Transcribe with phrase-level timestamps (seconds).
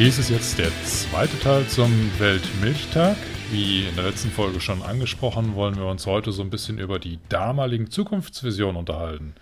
[0.00, 3.18] Dies ist jetzt der zweite Teil zum Weltmilchtag.
[3.50, 6.98] Wie in der letzten Folge schon angesprochen, wollen wir uns heute so ein bisschen über
[6.98, 9.34] die damaligen Zukunftsvisionen unterhalten.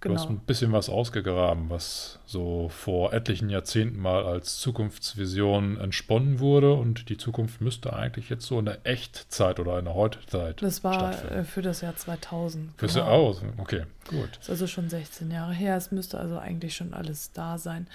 [0.00, 0.38] Du hast Genau.
[0.38, 7.08] ein bisschen was ausgegraben, was so vor etlichen Jahrzehnten mal als Zukunftsvision entsponnen wurde und
[7.08, 11.12] die Zukunft müsste eigentlich jetzt so in der Echtzeit oder in der Heutzeit Das war
[11.32, 12.70] äh, für das Jahr 2000.
[12.76, 13.06] Fürs genau.
[13.06, 14.30] aus, okay, gut.
[14.36, 15.76] Das ist also schon 16 Jahre her.
[15.76, 17.86] Es müsste also eigentlich schon alles da sein.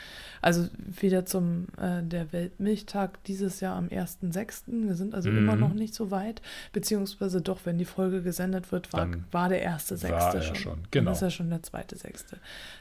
[0.42, 4.64] Also wieder zum äh, der Weltmilchtag dieses Jahr am 1.6.
[4.68, 5.38] Wir sind also Mhm.
[5.38, 6.42] immer noch nicht so weit.
[6.74, 10.10] Beziehungsweise doch, wenn die Folge gesendet wird, war, Dann war der 1.6.
[10.12, 10.56] war er schon.
[10.56, 11.12] schon, Dann genau.
[11.12, 12.36] ist ja schon der 2.6.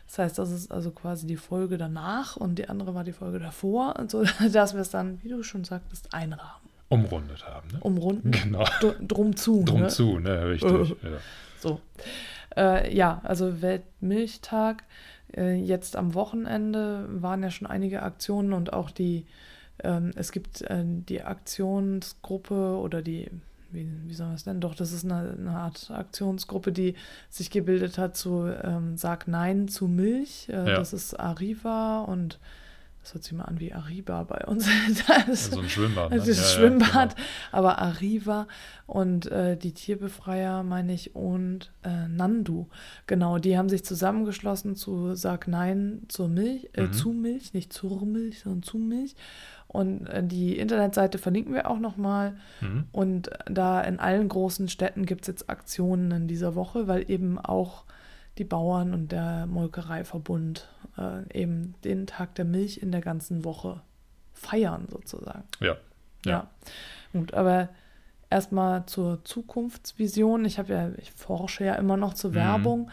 [0.06, 3.38] Das heißt, das ist also quasi die Folge danach und die andere war die Folge
[3.38, 3.96] davor.
[3.98, 6.62] Und so, dass wir es dann, wie du schon sagtest, einrahmen.
[6.90, 7.78] Umrundet haben, ne?
[7.80, 8.30] Umrunden.
[8.30, 8.64] Genau.
[8.80, 9.64] Dr- Drum zu.
[9.64, 9.88] Drum ne?
[9.88, 10.70] zu, ne, richtig.
[11.02, 11.10] Äh.
[11.12, 11.16] ja.
[11.58, 11.80] So.
[12.56, 14.84] Äh, ja, also Weltmilchtag.
[15.36, 19.26] Äh, jetzt am Wochenende waren ja schon einige Aktionen und auch die,
[19.82, 23.30] ähm, es gibt äh, die Aktionsgruppe oder die,
[23.72, 24.60] wie, wie soll man es nennen?
[24.60, 26.94] Doch, das ist eine, eine Art Aktionsgruppe, die
[27.28, 30.48] sich gebildet hat zu ähm, Sag Nein zu Milch.
[30.48, 30.76] Äh, Ja.
[30.76, 32.38] Das ist Arriva und
[33.04, 34.66] das hört sich mal an wie Arriba bei uns.
[35.26, 36.10] das, So ein Schwimmbad.
[36.10, 36.16] Ne?
[36.16, 37.28] also das Ja, ja, Schwimmbad, genau.
[37.52, 38.48] aber Arriva
[38.86, 42.68] und äh, die Tierbefreier, meine ich, und äh, Nandu.
[43.06, 46.92] Genau, die haben sich zusammengeschlossen zu Sag Nein zur Milch, äh, Mhm.
[46.94, 49.14] zu Milch, nicht zur Milch, sondern zu Milch.
[49.68, 52.36] Und äh, die Internetseite verlinken wir auch nochmal.
[52.62, 52.84] Mhm.
[52.90, 57.38] Und da in allen großen Städten gibt es jetzt Aktionen in dieser Woche, weil eben
[57.38, 57.84] auch
[58.38, 60.68] die Bauern und der Molkereiverbund
[60.98, 63.80] äh, eben den Tag der Milch in der ganzen Woche
[64.32, 65.44] feiern, sozusagen.
[65.60, 65.76] Ja.
[66.24, 66.30] Ja.
[66.32, 66.50] Ja.
[67.12, 67.68] Gut, aber
[68.30, 70.44] erstmal zur Zukunftsvision.
[70.44, 72.34] Ich habe ja, ich forsche ja immer noch zur Mhm.
[72.34, 72.90] Werbung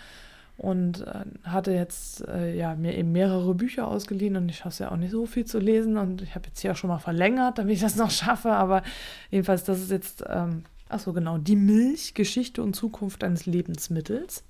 [0.57, 4.79] und äh, hatte jetzt äh, ja mir eben mehrere Bücher ausgeliehen und ich schaffe es
[4.79, 6.99] ja auch nicht so viel zu lesen und ich habe jetzt hier auch schon mal
[6.99, 8.83] verlängert, damit ich das noch schaffe, aber
[9.31, 14.43] jedenfalls, das ist jetzt, ähm, ach so genau, die Milch, Geschichte und Zukunft eines Lebensmittels.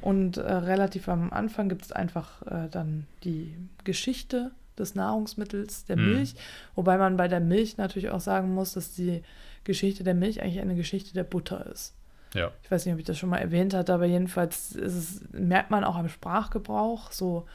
[0.00, 5.96] Und äh, relativ am Anfang gibt es einfach äh, dann die Geschichte des Nahrungsmittels, der
[5.96, 6.12] Mhm.
[6.12, 6.34] Milch,
[6.74, 9.22] wobei man bei der Milch natürlich auch sagen muss, dass die
[9.64, 11.94] Geschichte der Milch eigentlich eine Geschichte der Butter ist.
[12.34, 12.50] Ja.
[12.62, 15.82] Ich weiß nicht, ob ich das schon mal erwähnt hatte, aber jedenfalls es, merkt man
[15.84, 17.46] auch am Sprachgebrauch so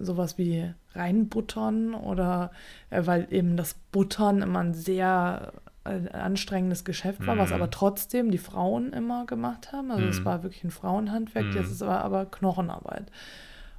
[0.00, 2.52] sowas wie reinbuttern oder
[2.90, 5.52] äh, weil eben das Buttern immer ein sehr
[5.84, 7.54] anstrengendes Geschäft war, was Mhm.
[7.56, 9.90] aber trotzdem die Frauen immer gemacht haben.
[9.90, 10.24] Also es Mhm.
[10.24, 11.52] war wirklich ein Frauenhandwerk, Mhm.
[11.54, 13.10] jetzt ist aber, aber Knochenarbeit.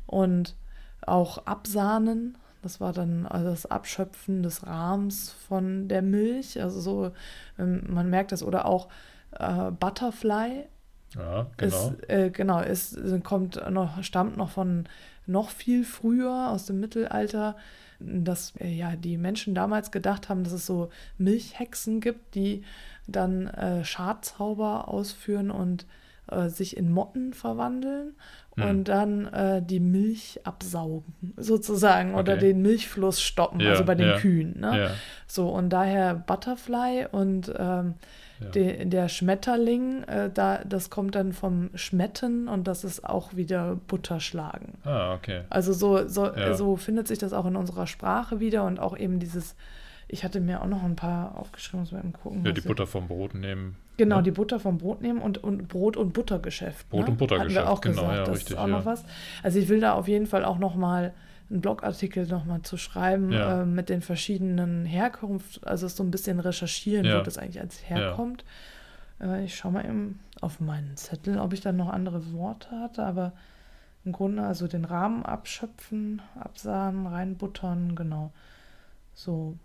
[0.07, 0.55] Und
[1.05, 6.61] auch Absahnen, das war dann also das Abschöpfen des Rahms von der Milch.
[6.61, 7.11] Also so,
[7.57, 8.87] ähm, man merkt das, oder auch
[9.39, 10.65] äh, Butterfly
[11.15, 11.87] Ja, genau.
[11.89, 14.85] ist, äh, genau, ist, kommt noch, stammt noch von
[15.27, 17.55] noch viel früher aus dem Mittelalter,
[18.05, 22.63] dass äh, ja die Menschen damals gedacht haben, dass es so Milchhexen gibt, die
[23.07, 25.85] dann äh, Schadzauber ausführen und
[26.31, 28.15] äh, sich in Motten verwandeln
[28.55, 28.69] Hm.
[28.69, 32.47] und dann äh, die Milch absaugen, sozusagen, oder Okay.
[32.47, 34.17] den Milchfluss stoppen, Ja, also bei den ja.
[34.17, 34.59] Kühen.
[34.59, 34.77] Ne?
[34.77, 34.91] ja.
[35.25, 37.93] So, und daher Butterfly und ähm,
[38.53, 43.77] de, der Schmetterling, äh, da, das kommt dann vom Schmetten und das ist auch wieder
[43.87, 44.73] Butterschlagen.
[44.83, 45.43] Ah, okay.
[45.49, 49.19] Also so, so, so findet sich das auch in unserer Sprache wieder und auch eben
[49.19, 49.55] dieses,
[50.09, 52.43] ich hatte mir auch noch ein paar aufgeschrieben, muss mal eben gucken.
[52.45, 53.77] Ja, die Butter vom Brot nehmen.
[53.97, 54.23] Genau, ne?
[54.23, 56.89] die Butter vom Brot nehmen und, und Brot- und Buttergeschäft.
[56.89, 57.11] Brot- ne?
[57.11, 58.77] und Buttergeschäft, Hatten wir auch genau, gesagt, ja, das richtig, ist auch ja.
[58.77, 59.03] noch was.
[59.43, 61.13] Also ich will da auf jeden Fall auch noch mal
[61.49, 63.61] einen Blogartikel noch mal zu schreiben Ja.
[63.61, 67.19] äh, mit den verschiedenen Herkunft, also so ein bisschen recherchieren, Ja.
[67.19, 68.45] wo das eigentlich als herkommt.
[69.21, 73.03] Äh, ich schaue mal eben auf meinen Zettel, ob ich dann noch andere Worte hatte,
[73.05, 73.33] aber
[74.05, 78.31] im Grunde also den Rahmen abschöpfen, absahen, reinbuttern, genau.
[79.13, 79.57] So.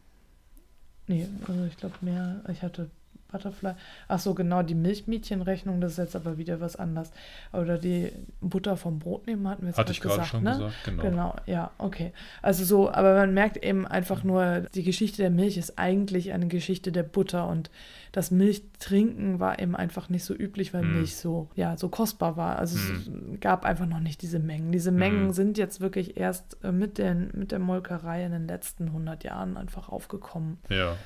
[1.07, 2.91] Nee, also ich glaube mehr, ich hatte
[3.29, 3.73] Butterfly.
[4.09, 7.11] Ach so, genau, die Milchmädchenrechnung, das ist jetzt aber wieder was anderes.
[7.53, 10.51] Oder die Butter vom Brot nehmen, hatten wir jetzt Hatte ich gerade gesagt, schon ne?
[10.53, 11.03] gesagt, genau.
[11.03, 12.13] Genau, ja, okay.
[12.43, 16.47] Also so, aber man merkt eben einfach nur, die Geschichte der Milch ist eigentlich eine
[16.49, 17.71] Geschichte der Butter und
[18.13, 20.95] das Milchtrinken war eben einfach nicht so üblich, weil Hm.
[20.95, 22.59] Milch so, ja, so kostbar war.
[22.59, 23.35] Also Hm.
[23.35, 24.73] es gab einfach noch nicht diese Mengen.
[24.73, 25.33] Diese Mengen Hm.
[25.33, 29.57] sind jetzt wirklich erst äh, mit, den, mit der Molkerei in den letzten 100 Jahren
[29.57, 30.59] einfach aufgekommen.
[30.71, 30.97] Ja,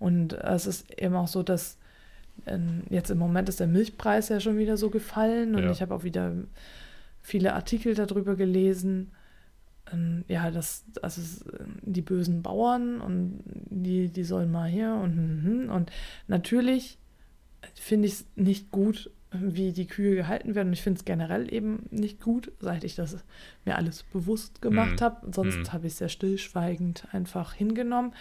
[0.00, 1.76] Und es ist eben auch so, dass
[2.46, 5.70] ähm, jetzt im Moment ist der Milchpreis ja schon wieder so gefallen und Ja.
[5.70, 6.32] ich habe auch wieder
[7.22, 9.10] viele Artikel darüber gelesen.
[9.92, 14.94] Ähm, ja, dass also es, äh, die bösen Bauern und die, die sollen mal hier
[14.94, 15.70] und hm, hm.
[15.70, 15.92] und
[16.28, 16.96] natürlich
[17.74, 20.68] finde ich es nicht gut, wie die Kühe gehalten werden.
[20.68, 23.16] Und ich finde es generell eben nicht gut, seit ich das
[23.64, 25.04] mir alles bewusst gemacht Mhm.
[25.04, 25.32] habe.
[25.32, 25.72] Sonst Mhm.
[25.72, 28.12] habe ich es sehr stillschweigend einfach hingenommen.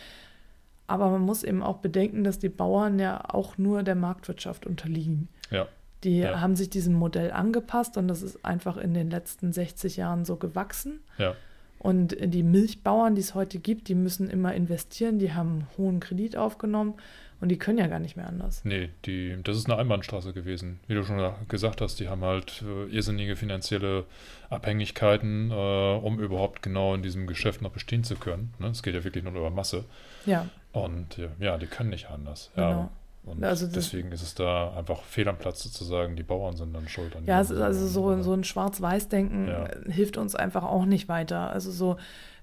[0.89, 5.29] Aber man muss eben auch bedenken, dass die Bauern ja auch nur der Marktwirtschaft unterliegen.
[5.51, 5.67] ja,
[6.03, 6.39] Die Ja.
[6.41, 10.35] haben sich diesem Modell angepasst und das ist einfach in den letzten 60 Jahren so
[10.37, 10.99] gewachsen.
[11.17, 11.35] ja,
[11.77, 16.35] Und die Milchbauern, die es heute gibt, die müssen immer investieren, die haben hohen Kredit
[16.37, 16.93] aufgenommen
[17.41, 18.61] und die können ja gar nicht mehr anders.
[18.65, 20.79] nee, die, das ist eine Einbahnstraße gewesen.
[20.87, 24.05] Wie du schon gesagt hast, die haben halt äh, irrsinnige finanzielle
[24.49, 28.53] Abhängigkeiten, äh, um überhaupt genau in diesem Geschäft noch bestehen zu können.
[28.59, 28.67] Ne?
[28.67, 29.85] Es geht ja wirklich nur über Masse.
[30.25, 32.51] Ja, Und ja, die können nicht anders.
[32.55, 32.69] Genau.
[32.69, 32.89] Ja.
[33.25, 36.87] Und Also deswegen ist es da einfach fehl am Platz sozusagen, die Bauern sind dann
[36.87, 39.67] schuld an ja also so, so ein Schwarz-Weiß-Denken Ja.
[39.91, 41.51] hilft uns einfach auch nicht weiter.
[41.51, 41.97] Also so,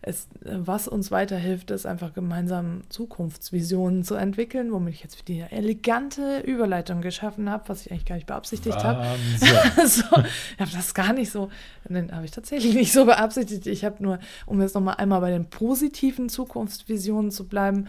[0.09, 6.39] es, was uns weiterhilft, ist einfach gemeinsam Zukunftsvisionen zu entwickeln, womit ich jetzt die elegante
[6.47, 9.05] Überleitung geschaffen habe, was ich eigentlich gar nicht beabsichtigt habe.
[9.77, 10.03] Also,
[10.55, 11.51] ich habe das gar nicht so,
[11.89, 13.67] nein, habe ich tatsächlich nicht so beabsichtigt.
[13.67, 17.89] Ich habe nur, um jetzt nochmal einmal bei den positiven Zukunftsvisionen zu bleiben,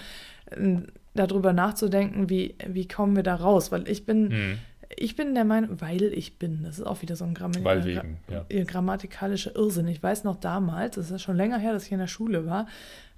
[1.13, 3.71] darüber nachzudenken, wie, wie kommen wir da raus?
[3.71, 4.57] Weil ich bin, Hm,
[4.99, 7.85] ich bin der Meinung, weil ich bin, das ist auch wieder so ein Gramm Weil
[7.85, 8.45] wegen, ja.
[8.49, 9.87] äh, grammatikalischer Irrsinn.
[9.87, 12.67] Ich weiß noch damals, das ist schon länger her, dass ich in der Schule war,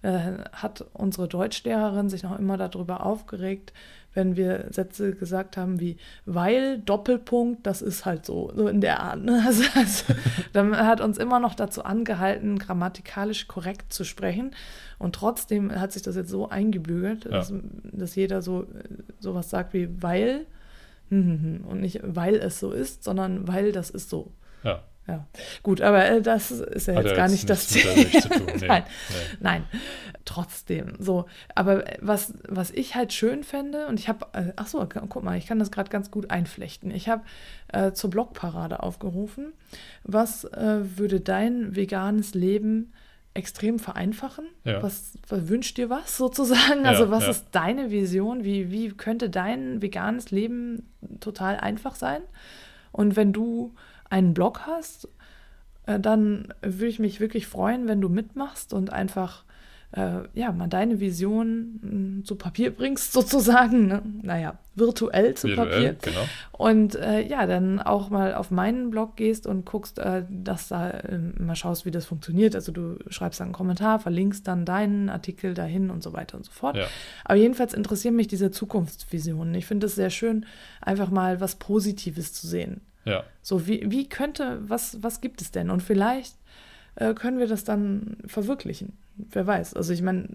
[0.01, 0.19] äh,
[0.51, 3.73] hat unsere Deutschlehrerin sich noch immer darüber aufgeregt,
[4.13, 8.99] wenn wir Sätze gesagt haben wie weil Doppelpunkt, das ist halt so, so in der
[9.01, 9.23] Art.
[9.23, 9.41] Ne?
[9.45, 10.13] Also, also,
[10.51, 14.51] dann hat uns immer noch dazu angehalten, grammatikalisch korrekt zu sprechen.
[14.97, 17.31] Und trotzdem hat sich das jetzt so eingebügelt, Ja.
[17.31, 17.53] dass,
[17.83, 18.65] dass jeder so
[19.19, 20.45] sowas sagt wie weil.
[21.67, 24.31] und nicht weil es so ist, sondern weil das ist so.
[24.63, 24.83] ja.
[25.07, 25.25] Ja,
[25.63, 27.81] gut, aber äh, das ist ja Hat jetzt gar jetzt nicht das Ziel.
[28.61, 29.15] Nee, Nein, nee.
[29.39, 29.63] nein,
[30.23, 30.94] trotzdem.
[31.00, 31.25] So,
[31.56, 35.23] aber was, was ich halt schön fände, und ich habe, äh, ach so, gu- guck
[35.23, 36.91] mal, ich kann das gerade ganz gut einflechten.
[36.91, 37.23] Ich habe
[37.69, 39.53] äh, zur Blogparade aufgerufen.
[40.03, 42.94] Was äh, würde dein veganes Leben
[43.39, 44.45] extrem vereinfachen?
[44.63, 44.83] Ja.
[44.83, 46.86] Was, was wünscht dir was sozusagen?
[46.86, 47.31] Also, Ja, was ja.
[47.31, 48.44] ist deine Vision?
[48.44, 50.88] Wie, wie könnte dein veganes Leben
[51.19, 52.21] total einfach sein?
[52.91, 53.74] Und wenn du
[54.09, 55.07] einen Blog hast,
[55.88, 59.44] äh, dann würde ich mich wirklich freuen, wenn du mitmachst und einfach
[59.91, 61.80] äh, ja, mal deine Vision
[62.19, 63.88] mh, zu Papier bringst, sozusagen.
[63.88, 64.01] Ne?
[64.21, 66.12] Naja, virtuell zu Virtuell, Papier.
[66.13, 66.25] genau.
[66.51, 70.91] Und äh, ja, dann auch mal auf meinen Blog gehst und guckst, äh, dass da
[70.91, 72.56] äh, mal schaust, wie das funktioniert.
[72.56, 76.45] Also du schreibst dann einen Kommentar, verlinkst dann deinen Artikel dahin und so weiter und
[76.45, 76.77] so fort.
[76.77, 76.85] Ja.
[77.25, 79.56] Aber jedenfalls interessieren mich diese Zukunftsvisionen.
[79.56, 80.45] Ich finde es sehr schön,
[80.81, 82.81] einfach mal was Positives zu sehen.
[83.06, 85.69] Ja, So, wie, wie könnte, was, was gibt es denn?
[85.71, 86.35] Und vielleicht
[86.95, 88.94] äh, können wir das dann verwirklichen.
[89.31, 89.74] Wer weiß.
[89.74, 90.27] Also ich meine,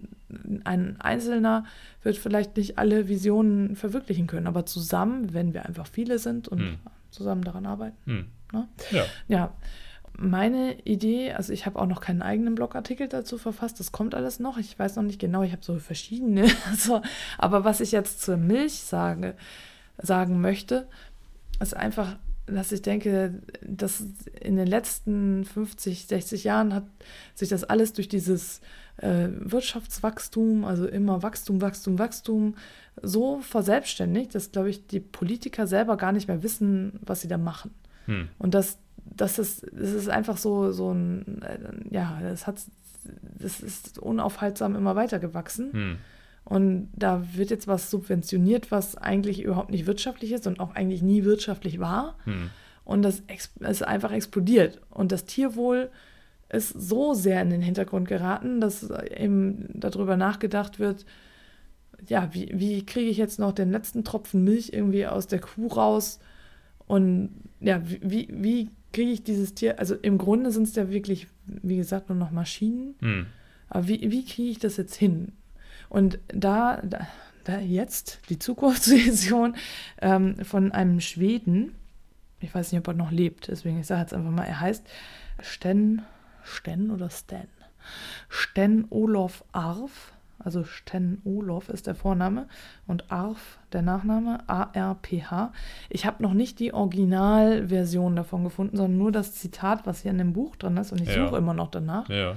[0.63, 1.65] ein Einzelner
[2.03, 6.59] wird vielleicht nicht alle Visionen verwirklichen können, aber zusammen, wenn wir einfach viele sind und
[6.59, 6.77] Hm.
[7.11, 7.97] zusammen daran arbeiten.
[8.05, 8.25] hm.
[8.53, 8.67] Ne?
[8.91, 9.53] ja, Ja,
[10.17, 14.39] meine Idee, also ich habe auch noch keinen eigenen Blogartikel dazu verfasst, das kommt alles
[14.39, 14.57] noch.
[14.57, 16.45] Ich weiß noch nicht genau, ich habe so verschiedene.
[16.69, 17.01] Also,
[17.37, 19.35] aber was ich jetzt zur Milch sage,
[19.97, 20.87] sagen möchte,
[21.59, 24.03] ist einfach, dass ich denke, dass
[24.39, 26.85] in den letzten 50, 60 Jahren hat
[27.33, 28.61] sich das alles durch dieses
[28.97, 32.55] äh, Wirtschaftswachstum, also immer Wachstum, Wachstum, Wachstum,
[33.01, 37.37] so verselbstständigt, dass, glaube ich, die Politiker selber gar nicht mehr wissen, was sie da
[37.37, 37.71] machen.
[38.05, 38.29] hm.
[38.37, 41.57] Und das, das ist, das ist einfach so, so ein, äh,
[41.89, 42.61] ja, das hat,
[43.39, 45.73] das ist unaufhaltsam immer weiter gewachsen.
[45.73, 45.97] Hm.
[46.45, 51.01] Und da wird jetzt was subventioniert, was eigentlich überhaupt nicht wirtschaftlich ist und auch eigentlich
[51.01, 52.17] nie wirtschaftlich war.
[52.25, 52.51] Hm.
[52.83, 53.23] Und das
[53.59, 54.79] ist einfach explodiert.
[54.91, 55.89] Und das Tierwohl
[56.49, 61.05] ist so sehr in den Hintergrund geraten, dass eben darüber nachgedacht wird,
[62.07, 65.67] ja, wie, wie kriege ich jetzt noch den letzten Tropfen Milch irgendwie aus der Kuh
[65.67, 66.19] raus?
[66.85, 70.91] Und ja, wie, wie, wie kriege ich dieses Tier, also im Grunde sind es ja
[70.91, 72.93] wirklich, wie gesagt, nur noch Maschinen.
[72.99, 73.25] Hm.
[73.67, 75.31] Aber wie, wie kriege ich das jetzt hin?
[75.89, 77.07] Und da, da,
[77.43, 79.55] da jetzt die Zukunftsvision
[80.01, 81.75] ähm, von einem Schweden.
[82.39, 84.85] Ich weiß nicht, ob er noch lebt, deswegen ich sage jetzt einfach mal, er heißt
[85.41, 86.01] Sten,
[86.43, 87.47] Sten oder Sten?
[88.29, 90.11] Sten Olof Arf.
[90.37, 92.47] Also Sten Olof ist der Vorname
[92.87, 95.53] und Arf der Nachname, A-R-P-H.
[95.89, 100.17] Ich habe noch nicht die Originalversion davon gefunden, sondern nur das Zitat, was hier in
[100.17, 101.25] dem Buch drin ist und ich Ja.
[101.25, 102.09] suche immer noch danach.
[102.09, 102.35] Ja,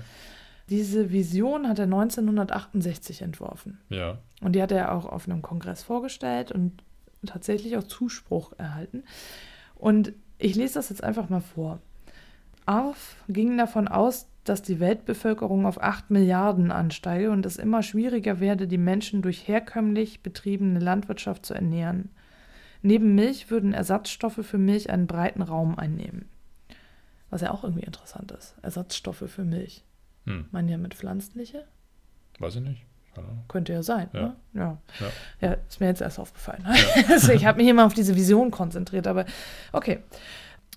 [0.71, 3.79] Diese Vision hat er 1968 entworfen.
[3.89, 4.19] ja.
[4.41, 6.85] Und die hat er auch auf einem Kongress vorgestellt und
[7.27, 9.03] tatsächlich auch Zuspruch erhalten.
[9.75, 11.81] Und ich lese das jetzt einfach mal vor.
[12.67, 18.41] Arf ging davon aus, dass die Weltbevölkerung auf 8 Milliarden ansteige und es immer schwieriger
[18.41, 22.11] werde, die Menschen durch herkömmlich betriebene Landwirtschaft zu ernähren.
[22.83, 26.29] Neben Milch würden Ersatzstoffe für Milch einen breiten Raum einnehmen.
[27.31, 28.55] Was ja auch irgendwie interessant ist.
[28.63, 29.85] Ersatzstoffe für Milch.
[30.29, 30.47] Hm.
[30.51, 31.65] Man ja mit pflanzliche?
[32.39, 32.85] Weiß ich nicht.
[33.49, 34.21] Könnte ja sein, Ja.
[34.21, 34.37] ne?
[34.55, 34.79] Ja.
[35.01, 35.07] Ja.
[35.49, 36.65] Ja, ist mir jetzt erst aufgefallen.
[37.09, 39.25] also ich habe mich immer auf diese Vision konzentriert, aber
[39.73, 40.01] okay.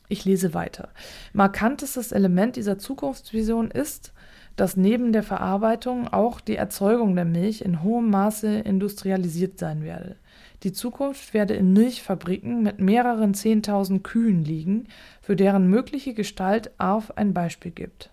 [0.08, 0.90] Ich lese weiter.
[1.32, 4.12] Markantestes Element dieser Zukunftsvision ist,
[4.58, 10.18] dass neben der Verarbeitung auch die Erzeugung der Milch in hohem Maße industrialisiert sein werde.
[10.64, 14.88] Die Zukunft werde in Milchfabriken mit mehreren Zehntausend Kühen liegen,
[15.22, 18.10] für deren mögliche Gestalt Arf ein Beispiel gibt.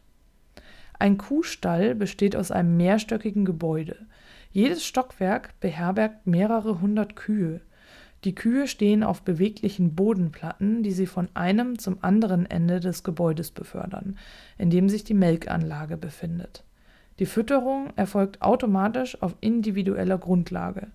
[0.99, 4.07] Ein Kuhstall besteht aus einem mehrstöckigen Gebäude.
[4.51, 7.61] Jedes Stockwerk beherbergt mehrere hundert Kühe.
[8.25, 13.53] Die Kühe stehen auf beweglichen Bodenplatten, die sie von einem zum anderen Ende des Gebäudes
[13.53, 14.19] befördern,
[14.57, 16.65] in dem sich die Melkanlage befindet.
[17.21, 20.89] Die Fütterung erfolgt automatisch auf individueller Grundlage.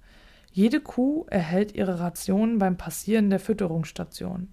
[0.52, 4.50] Jede Kuh erhält ihre Ration beim Passieren der Fütterungsstation.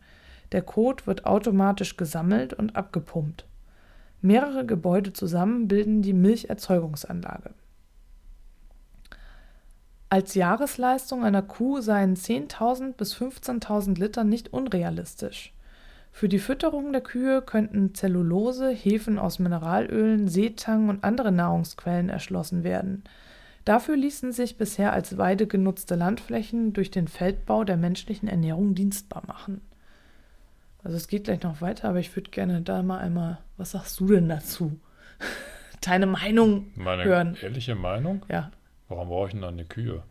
[0.53, 3.47] Der Kot wird automatisch gesammelt und abgepumpt.
[4.23, 7.51] Mehrere Gebäude zusammen bilden die Milcherzeugungsanlage.
[10.11, 15.55] Als Jahresleistung einer Kuh seien 10.000 bis 15.000 Liter nicht unrealistisch.
[16.13, 22.65] Für die Fütterung der Kühe könnten Zellulose, Hefen aus Mineralölen, Seetang und andere Nahrungsquellen erschlossen
[22.65, 23.05] werden.
[23.65, 29.23] Dafür ließen sich bisher als Weide genutzte Landflächen durch den Feldbau der menschlichen Ernährung dienstbar
[29.27, 29.61] machen.
[30.83, 34.01] Also es geht gleich noch weiter, aber ich würde gerne da mal einmal, was sagst
[34.01, 34.79] du denn dazu?
[35.83, 37.37] Deine Meinung Meine hören.
[37.41, 38.25] ehrliche Meinung?
[38.29, 38.51] Ja.
[38.89, 40.03] Warum brauche ich denn dann eine Kühe?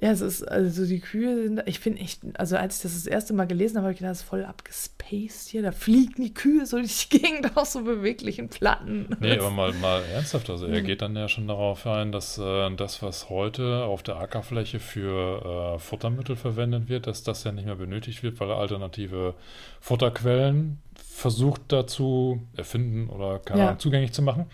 [0.00, 3.06] Ja, es ist, also die Kühe sind, ich finde echt, also als ich das das
[3.06, 6.32] erste Mal gelesen habe, habe ich gedacht, das ist voll abgespaced hier, da fliegen die
[6.32, 9.08] Kühe so durch die Gegend auf so beweglichen Platten.
[9.18, 10.50] Nee, aber mal, mal ernsthaft.
[10.50, 10.74] Also Mhm.
[10.74, 14.78] er geht dann ja schon darauf ein, dass äh, das, was heute auf der Ackerfläche
[14.78, 19.34] für äh, Futtermittel verwendet wird, dass das ja nicht mehr benötigt wird, weil er alternative
[19.80, 20.78] Futterquellen
[21.10, 23.66] versucht dazu erfinden oder keine Ja.
[23.68, 24.46] Ahnung, zugänglich zu machen.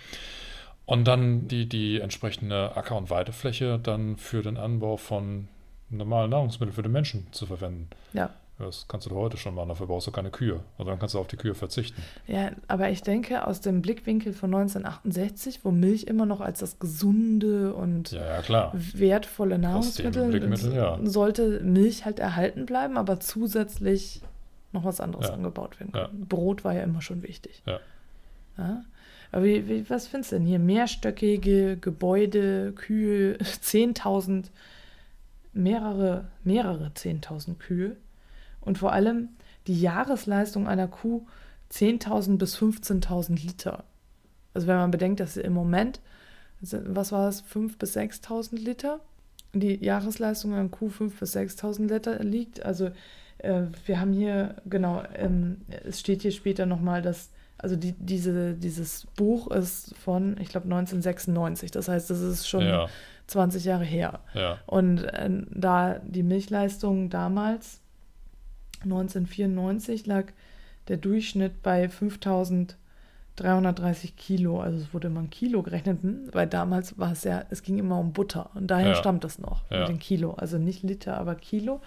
[0.86, 5.48] Und dann die, die entsprechende Acker- und Weidefläche dann für den Anbau von
[5.90, 7.88] normalen Nahrungsmitteln für den Menschen zu verwenden.
[8.12, 8.30] Ja.
[8.58, 10.60] Das kannst du heute schon machen, dafür brauchst du keine Kühe.
[10.78, 12.00] Also dann kannst du auf die Kühe verzichten.
[12.28, 16.78] Ja, aber ich denke, aus dem Blickwinkel von 1968, wo Milch immer noch als das
[16.78, 20.98] gesunde und Ja, ja, wertvolle Nahrungsmittel ja.
[21.02, 24.20] sollte Milch halt erhalten bleiben, aber zusätzlich
[24.72, 26.26] noch was anderes angebaut werden können.
[26.26, 27.62] Brot war ja immer schon wichtig.
[27.66, 27.80] Ja.
[29.34, 30.60] Aber wie, wie, was findest du denn hier?
[30.60, 34.44] Mehrstöckige Gebäude, Kühe, 10.000,
[35.52, 37.96] mehrere, mehrere 10.000 Kühe
[38.60, 39.30] und vor allem
[39.66, 41.26] die Jahresleistung einer Kuh
[41.72, 43.82] 10.000 bis 15.000 Liter.
[44.52, 45.98] Also wenn man bedenkt, dass im Moment,
[46.60, 49.00] was war es, 5.000 bis 6.000 Liter,
[49.52, 52.64] die Jahresleistung einer Kuh 5.000 bis 6.000 Liter liegt.
[52.64, 52.92] Also
[53.38, 57.30] äh, wir haben hier, genau, ähm, es steht hier später nochmal, dass,
[57.64, 61.70] also die, diese, dieses Buch ist von, ich glaube, 1996.
[61.72, 62.88] Das heißt, das ist schon Ja,
[63.26, 64.20] 20 Jahre her.
[64.34, 64.58] ja.
[64.66, 67.80] Und äh, da die Milchleistung damals,
[68.84, 70.26] 1994, lag
[70.88, 71.88] der Durchschnitt bei
[73.36, 74.60] 5330 Kilo.
[74.60, 77.78] Also es wurde immer ein Kilo gerechnet, hm, weil damals war es ja, es ging
[77.78, 78.50] immer um Butter.
[78.54, 78.94] Und daher Ja.
[78.94, 80.32] stammt es noch mit den Kilo.
[80.34, 81.80] Also nicht Liter, aber Kilo.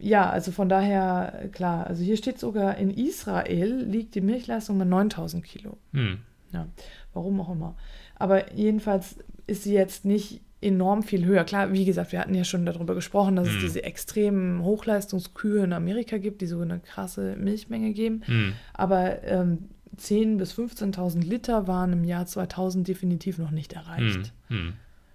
[0.00, 4.84] Ja, also von daher, klar, also hier steht sogar, in Israel liegt die Milchleistung bei
[4.84, 5.76] 9000 Kilo.
[5.92, 6.18] Hm.
[6.52, 6.66] Ja,
[7.12, 7.76] warum auch immer.
[8.16, 9.16] Aber jedenfalls
[9.46, 11.44] ist sie jetzt nicht enorm viel höher.
[11.44, 13.60] Klar, wie gesagt, wir hatten ja schon darüber gesprochen, dass es Hm.
[13.60, 18.22] diese extremen Hochleistungskühe in Amerika gibt, die so eine krasse Milchmenge geben.
[18.26, 18.52] Hm.
[18.74, 24.32] Aber ähm, 10.000 bis 15.000 Liter waren im Jahr 2000 definitiv noch nicht erreicht.
[24.48, 24.56] Hm.
[24.58, 24.72] Hm.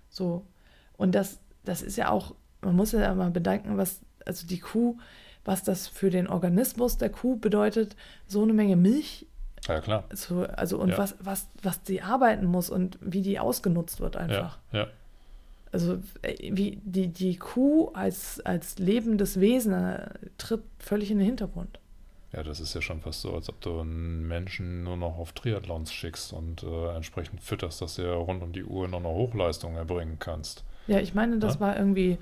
[0.10, 0.46] So.
[0.98, 4.98] Und das, das ist ja auch, man muss ja mal bedenken, was, also die Kuh,
[5.44, 7.96] was das für den Organismus der Kuh bedeutet,
[8.28, 9.26] so eine Menge Milch
[9.68, 10.04] Ja, klar.
[10.14, 10.98] so, also und Ja.
[10.98, 14.58] was, was, was die arbeiten muss und wie die ausgenutzt wird Ja, einfach.
[14.72, 14.88] ja.
[15.72, 21.26] also äh, wie die, die Kuh als, als lebendes Wesen äh, tritt völlig in den
[21.28, 21.80] Hintergrund.
[22.34, 25.32] Ja, das ist ja schon fast so, als ob du einen Menschen nur noch auf
[25.32, 29.76] Triathlons schickst und äh, entsprechend fütterst, dass er rund um die Uhr noch eine Hochleistung
[29.76, 30.64] erbringen kannst.
[30.88, 31.60] Ja, ich meine, das Ja?
[31.62, 32.18] war irgendwie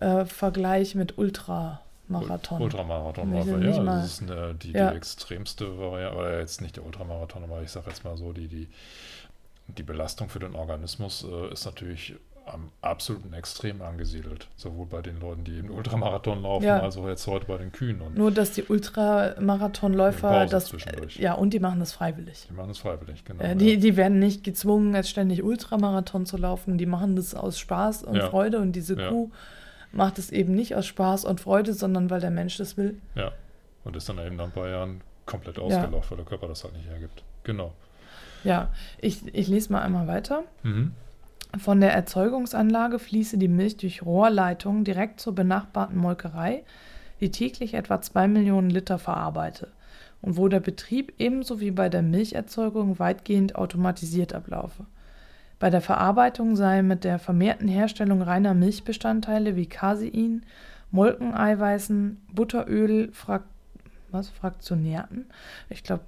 [0.00, 2.60] äh, Vergleich mit Ultramarathon.
[2.62, 4.90] Ultramarathon Wenn ich war nicht ja, mal- das ist eine, die, Ja.
[4.90, 8.48] die extremste Variante, oder jetzt nicht der Ultramarathon, aber ich sage jetzt mal so, die,
[8.48, 8.68] die,
[9.68, 12.14] die Belastung für den Organismus äh, ist natürlich
[12.46, 14.48] am absoluten Extrem angesiedelt.
[14.56, 16.80] Sowohl bei den Leuten, die im Ultramarathon laufen, Ja.
[16.80, 18.00] als auch jetzt heute bei den Kühen.
[18.00, 20.72] Und Nur, dass die Ultramarathonläufer das.
[21.16, 22.46] Ja, und die machen das freiwillig.
[22.48, 23.42] die machen es freiwillig, genau.
[23.44, 23.54] Äh, ja.
[23.54, 26.76] die, die werden nicht gezwungen, jetzt ständig Ultramarathon zu laufen.
[26.78, 28.20] Die machen das aus Spaß und.
[28.22, 28.58] Freude.
[28.58, 28.96] Und diese.
[28.96, 29.30] Kuh
[29.92, 33.00] macht es eben nicht aus Spaß und Freude, sondern weil der Mensch das will.
[33.14, 33.32] Ja,
[33.84, 36.74] und ist dann eben nach ein paar Jahren komplett ausgelaufen, weil der Körper das halt
[36.74, 37.22] nicht hergibt.
[37.44, 37.72] Genau.
[38.44, 38.70] Ja,
[39.00, 40.44] ich, ich lese mal einmal weiter.
[40.62, 40.92] Mhm.
[41.58, 46.64] Von der Erzeugungsanlage fließe die Milch durch Rohrleitungen direkt zur benachbarten Molkerei,
[47.20, 49.68] die täglich etwa 2 Millionen Liter verarbeite
[50.22, 54.84] und wo der Betrieb ebenso wie bei der Milcherzeugung weitgehend automatisiert ablaufe.
[55.60, 60.44] Bei der Verarbeitung sei mit der vermehrten Herstellung reiner Milchbestandteile wie Casein,
[60.90, 63.44] Molkeneiweißen, Butteröl, Frak
[64.10, 65.26] was, Fraktionärten?
[65.68, 66.02] Ich glaube,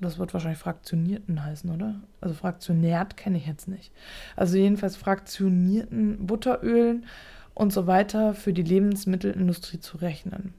[0.00, 1.96] das wird wahrscheinlich Fraktionierten heißen, oder?
[2.20, 3.92] Also Fraktionärt kenne ich jetzt nicht.
[4.36, 7.04] Also jedenfalls fraktionierten Butterölen
[7.52, 10.54] und so weiter für die Lebensmittelindustrie zu rechnen.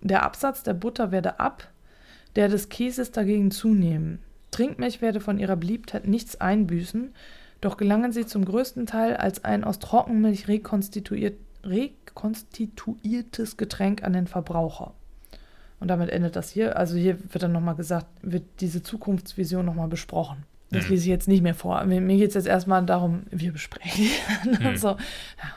[0.00, 1.68] Der Absatz der Butter werde ab,
[2.36, 4.20] der des Käses dagegen zunehmen.
[4.50, 7.12] Trinkmilch werde von ihrer Beliebtheit nichts einbüßen,
[7.60, 14.26] doch gelangen sie zum größten Teil als ein aus Trockenmilch rekonstituiert, rekonstituiertes Getränk an den
[14.26, 14.94] Verbraucher.
[15.78, 16.76] Und damit endet das hier.
[16.76, 20.44] Also hier wird dann nochmal gesagt, wird diese Zukunftsvision nochmal besprochen.
[20.70, 20.90] Das Mhm.
[20.90, 21.82] lese ich jetzt nicht mehr vor.
[21.84, 24.06] Mir, mir geht es jetzt erstmal darum, wir besprechen.
[24.60, 24.76] Mhm.
[24.76, 24.96] so, ja,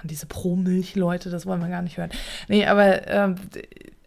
[0.01, 2.09] und diese Pro-Milch-Leute, das wollen wir gar nicht hören.
[2.47, 3.35] Nee, aber ähm,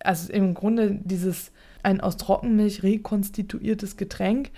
[0.01, 4.51] also im Grunde dieses ein aus Trockenmilch rekonstituiertes Getränk.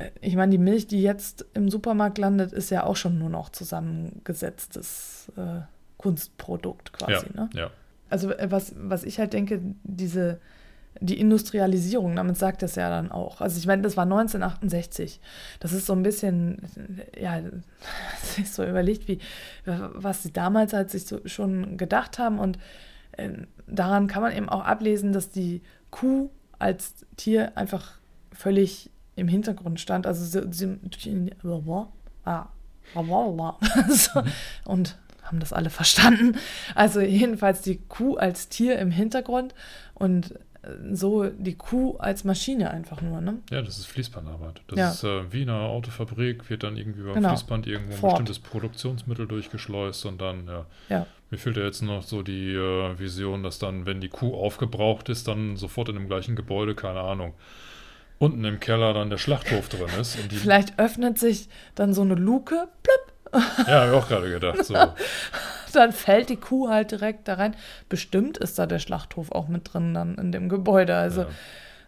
[0.00, 3.30] Äh, Ich meine, die Milch, die jetzt im Supermarkt landet, ist ja auch schon nur
[3.30, 5.60] noch zusammengesetztes äh,
[5.96, 7.26] Kunstprodukt quasi.
[7.34, 7.50] Ja, Ne?
[7.54, 7.70] ja.
[8.08, 10.40] Also äh, was, was ich halt denke, diese
[11.00, 13.40] die Industrialisierung, damit sagt es ja dann auch.
[13.40, 15.20] Also ich meine, das war 1968.
[15.60, 16.58] Das ist so ein bisschen,
[17.18, 17.40] ja,
[18.22, 19.18] sich so überlegt, wie,
[19.64, 22.38] was sie damals halt sich so schon gedacht haben.
[22.38, 22.58] Und
[23.12, 23.30] äh,
[23.66, 27.98] daran kann man eben auch ablesen, dass die Kuh als Tier einfach
[28.32, 30.06] völlig im Hintergrund stand.
[30.06, 30.78] Also sie, sie
[32.24, 32.46] ah,
[33.88, 34.22] so,
[34.64, 36.36] und haben das alle verstanden.
[36.74, 39.54] Also jedenfalls die Kuh als Tier im Hintergrund
[39.94, 43.38] und äh, so die Kuh als Maschine einfach nur, ne?
[43.50, 44.62] Ja, das ist Fließbandarbeit.
[44.68, 44.90] Das Ja.
[44.90, 47.28] ist äh, wie in einer Autofabrik, wird dann irgendwie über Genau.
[47.28, 48.12] Fließband irgendwo ein Fort.
[48.12, 50.66] bestimmtes Produktionsmittel durchgeschleust und dann, ja.
[50.88, 51.06] Ja.
[51.30, 55.08] Mir fehlt ja jetzt noch so die äh, Vision, dass dann, wenn die Kuh aufgebraucht
[55.10, 57.34] ist, dann sofort in dem gleichen Gebäude, keine Ahnung,
[58.20, 60.16] unten im Keller dann der Schlachthof drin ist.
[60.30, 63.10] Vielleicht öffnet sich dann so eine Luke, plöpp,
[63.66, 64.64] ja, habe ich auch gerade gedacht.
[64.64, 64.74] So.
[65.72, 67.56] dann fällt die Kuh halt direkt da rein.
[67.88, 70.96] Bestimmt ist da der Schlachthof auch mit drin dann in dem Gebäude.
[70.96, 71.22] Also,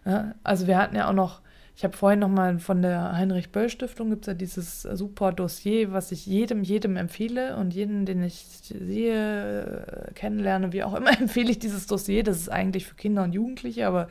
[0.05, 0.11] ja.
[0.11, 1.41] ja, also wir hatten ja auch noch,
[1.75, 6.11] ich habe vorhin noch mal von der Heinrich-Böll-Stiftung gibt es ja dieses super Dossier, was
[6.11, 11.57] ich jedem, jedem empfehle und jeden, den ich sehe, kennenlerne, wie auch immer, empfehle ich
[11.57, 12.23] dieses Dossier.
[12.23, 14.07] Das ist eigentlich für Kinder und Jugendliche, aber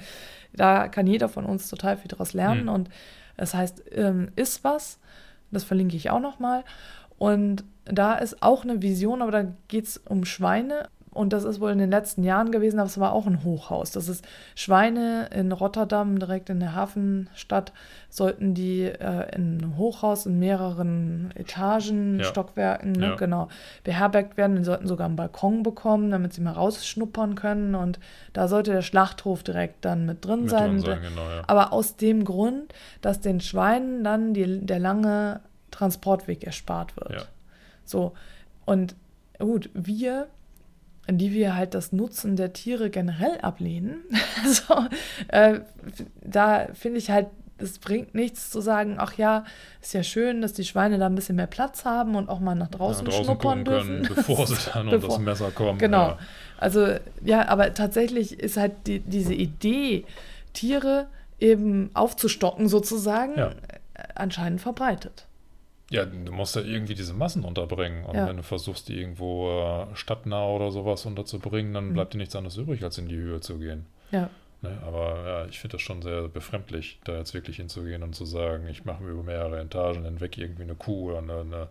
[0.53, 2.65] da kann jeder von uns total viel daraus lernen.
[2.65, 2.69] Mhm.
[2.69, 2.91] Und
[3.37, 4.99] das heißt, ähm, ist was,
[5.53, 6.65] das verlinke ich auch noch mal.
[7.17, 10.89] Und da ist auch eine Vision, aber da geht es um Schweine.
[11.13, 13.91] Und das ist wohl in den letzten Jahren gewesen, aber es war auch ein Hochhaus.
[13.91, 17.73] Das ist Schweine in Rotterdam, direkt in der Hafenstadt,
[18.09, 22.25] sollten die äh, in einem Hochhaus in mehreren Etagen, Ja.
[22.25, 23.17] Stockwerken, ne, Ja.
[23.17, 23.49] genau,
[23.85, 24.57] beherbergt werden.
[24.57, 27.75] Die sollten sogar einen Balkon bekommen, damit sie mal rausschnuppern können.
[27.75, 27.99] Und
[28.33, 30.81] da sollte der Schlachthof direkt dann mit drin Mit sein.
[30.81, 31.43] sein, genau, ja.
[31.47, 32.73] Aber aus dem Grund,
[33.03, 37.29] dass den Schweinen dann die, der lange Transportweg erspart wird.
[37.85, 38.13] So,
[38.65, 38.95] und
[39.39, 40.29] gut, wir,
[41.11, 44.03] die wir halt das Nutzen der Tiere generell ablehnen,
[44.47, 44.75] so,
[45.29, 45.61] äh,
[46.23, 47.27] da finde ich halt,
[47.59, 49.45] es bringt nichts zu sagen, ach ja,
[49.81, 52.55] ist ja schön, dass die Schweine da ein bisschen mehr Platz haben und auch mal
[52.57, 54.03] nach draußen, Ja, draußen schnuppern dürfen.
[54.03, 55.79] können, bevor sie dann unter das Bevor- Messer kommen.
[55.79, 56.09] Genau.
[56.09, 56.19] Ja.
[56.59, 56.89] Also,
[57.25, 60.05] ja, aber tatsächlich ist halt die, diese Idee,
[60.55, 61.07] Tiere
[61.41, 63.49] eben aufzustocken sozusagen, Ja.
[63.49, 63.55] äh,
[64.15, 65.27] anscheinend verbreitet.
[65.93, 68.05] Ja, du musst ja irgendwie diese Massen unterbringen.
[68.07, 68.27] Und Ja.
[68.27, 71.93] wenn du versuchst, die irgendwo äh, stadtnah oder sowas unterzubringen, dann Mhm.
[71.95, 73.85] bleibt dir nichts anderes übrig, als in die Höhe zu gehen.
[74.11, 74.31] Ja.
[74.63, 74.79] Ne?
[74.87, 78.69] Aber ja, ich finde das schon sehr befremdlich, da jetzt wirklich hinzugehen und zu sagen,
[78.69, 81.69] ich mache mir über mehrere Etagen hinweg irgendwie eine Kuh oder eine, eine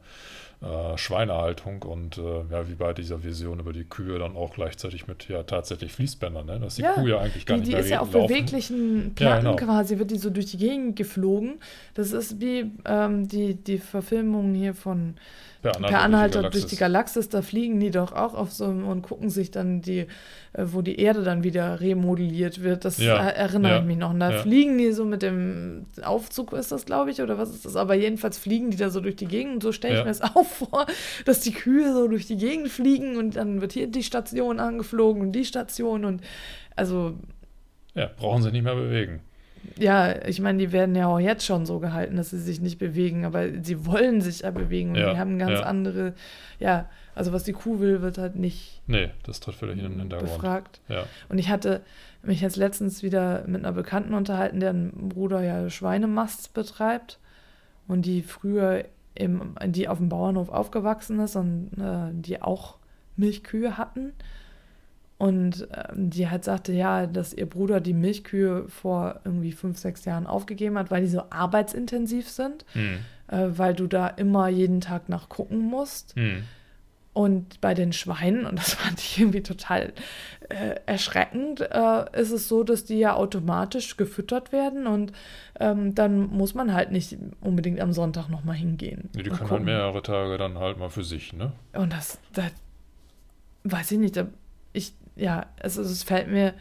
[0.61, 5.07] äh, Schweinehaltung und äh, ja, wie bei dieser Vision über die Kühe dann auch gleichzeitig
[5.07, 6.59] mit ja tatsächlich Fließbändern, ne?
[6.59, 9.13] dass die ja, Kuh ja eigentlich gar die, nicht die mehr ist ja auf beweglichen
[9.15, 9.65] Platten ja, genau.
[9.65, 11.59] quasi, wird die so durch die Gegend geflogen.
[11.93, 15.15] Das ist wie ähm, die, die Verfilmung hier von
[15.61, 19.03] Per Anhalter, per Anhalter durch, die Galaxis, da fliegen die doch auch auf so und
[19.03, 20.07] gucken sich dann die,
[20.53, 22.83] äh, wo die Erde dann wieder remodelliert wird.
[22.83, 24.09] Das ja, erinnere ja, ich mich noch.
[24.09, 24.37] Und da ja.
[24.39, 27.75] fliegen die so mit dem Aufzug, ist das, glaube ich, oder was ist das?
[27.75, 29.53] Aber jedenfalls fliegen die da so durch die Gegend.
[29.55, 30.87] Und so stelle ich mir es auch vor,
[31.25, 35.21] dass die Kühe so durch die Gegend fliegen und dann wird hier die Station angeflogen
[35.21, 36.21] und die Station und
[36.75, 37.13] also.
[37.93, 39.21] Ja, brauchen sie nicht mehr bewegen.
[39.77, 42.79] Ja, ich meine, die werden ja auch jetzt schon so gehalten, dass sie sich nicht
[42.79, 45.65] bewegen, aber sie wollen sich ja bewegen und ja, die haben ganz ja.
[45.65, 46.13] andere,
[46.59, 48.81] ja, also was die Kuh will, wird halt nicht.
[48.87, 50.31] Nee, das tritt völlig in den Hintergrund.
[50.31, 50.81] Befragt.
[50.87, 51.03] Ja.
[51.29, 51.81] Und ich hatte
[52.23, 57.19] mich jetzt letztens wieder mit einer Bekannten unterhalten, deren Bruder ja Schweinemast betreibt
[57.87, 62.77] und die früher im, die auf dem Bauernhof aufgewachsen ist und äh, die auch
[63.17, 64.13] Milchkühe hatten.
[65.21, 70.03] Und ähm, die halt sagte, ja, dass ihr Bruder die Milchkühe vor irgendwie fünf, sechs
[70.03, 72.97] Jahren aufgegeben hat, weil die so arbeitsintensiv sind, mhm.
[73.27, 76.17] äh, weil du da immer jeden Tag nach gucken musst.
[76.17, 76.45] Mhm.
[77.13, 79.93] Und bei den Schweinen, und das fand ich irgendwie total
[80.49, 85.11] äh, erschreckend, äh, ist es so, dass die ja automatisch gefüttert werden und
[85.59, 89.11] ähm, dann muss man halt nicht unbedingt am Sonntag nochmal hingehen.
[89.15, 91.51] Ja, die können halt mehrere Tage dann halt mal für sich, ne?
[91.73, 92.51] Und das, das
[93.65, 94.25] weiß ich nicht, ich
[95.15, 96.53] ja, es, es fällt mir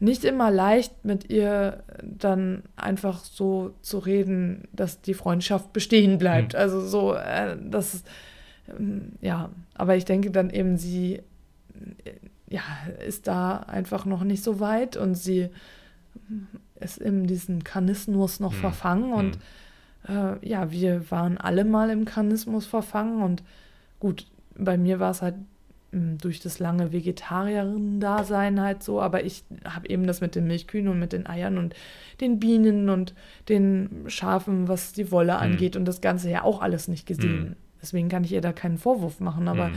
[0.00, 6.54] nicht immer leicht, mit ihr dann einfach so zu reden, dass die Freundschaft bestehen bleibt.
[6.54, 6.58] Mhm.
[6.58, 8.02] Also so, äh, das
[8.78, 11.22] ähm, ja, aber ich denke dann eben, sie
[12.04, 12.12] äh,
[12.48, 12.62] ja,
[13.06, 15.48] ist da einfach noch nicht so weit und sie
[16.80, 18.56] ist in diesen Kanismus noch mhm.
[18.56, 19.38] verfangen und
[20.08, 20.14] mhm.
[20.42, 23.42] äh, ja, wir waren alle mal im Kanismus verfangen und
[24.00, 25.36] gut, bei mir war es halt
[25.92, 30.98] durch das lange Vegetarierin-Dasein halt so, aber ich habe eben das mit den Milchkühen und
[30.98, 31.74] mit den Eiern und
[32.20, 33.14] den Bienen und
[33.50, 35.38] den Schafen, was die Wolle mhm.
[35.38, 37.42] angeht und das Ganze ja auch alles nicht gesehen.
[37.42, 37.56] Mhm.
[37.82, 39.74] Deswegen kann ich ihr da keinen Vorwurf machen, aber mhm.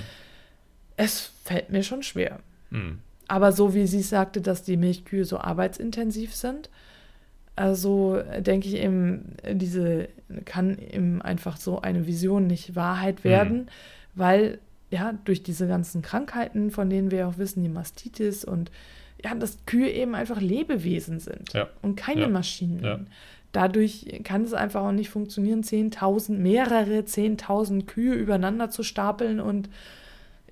[0.96, 2.40] es fällt mir schon schwer.
[2.70, 3.00] Mhm.
[3.28, 6.70] Aber so wie sie sagte, dass die Milchkühe so arbeitsintensiv sind,
[7.58, 10.08] also denke ich eben, diese
[10.46, 13.68] kann eben einfach so eine Vision nicht Wahrheit werden, mhm.
[14.14, 18.72] weil ja, durch diese ganzen Krankheiten, von denen wir auch wissen, die Mastitis und
[19.24, 21.70] ja, dass Kühe eben einfach Lebewesen sind ja.
[21.82, 22.28] und keine ja.
[22.28, 22.84] Maschinen.
[22.84, 23.00] Ja.
[23.52, 29.70] Dadurch kann es einfach auch nicht funktionieren, 10.000, mehrere 10.000 Kühe übereinander zu stapeln und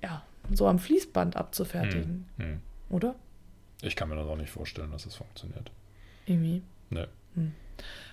[0.02, 2.26] ja, so am Fließband abzufertigen.
[2.38, 2.46] Hm.
[2.46, 2.60] Hm.
[2.88, 3.14] Oder?
[3.82, 5.70] Ich kann mir das auch nicht vorstellen, dass es funktioniert.
[6.26, 6.62] Irgendwie.
[6.88, 7.06] Nee.
[7.34, 7.52] Hm.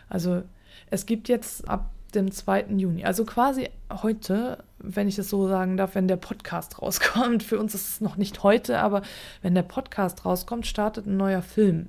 [0.10, 0.44] Also
[0.90, 2.66] es gibt jetzt ab dem 2.
[2.78, 3.06] Juni.
[3.06, 7.44] Also quasi heute, wenn ich das so sagen darf, wenn der Podcast rauskommt.
[7.44, 9.02] Für uns ist es noch nicht heute, aber
[9.42, 11.88] wenn der Podcast rauskommt, startet ein neuer Film.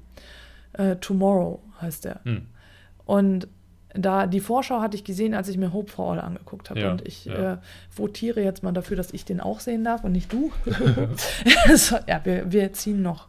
[0.72, 2.20] Äh, Tomorrow heißt der.
[2.24, 2.46] Hm.
[3.04, 3.48] Und
[3.94, 6.80] da die Vorschau hatte ich gesehen, als ich mir Hope for All angeguckt habe.
[6.80, 7.54] Ja, und ich ja.
[7.54, 7.56] äh,
[7.94, 10.50] votiere jetzt mal dafür, dass ich den auch sehen darf und nicht du.
[11.74, 13.28] so, ja, wir, wir ziehen noch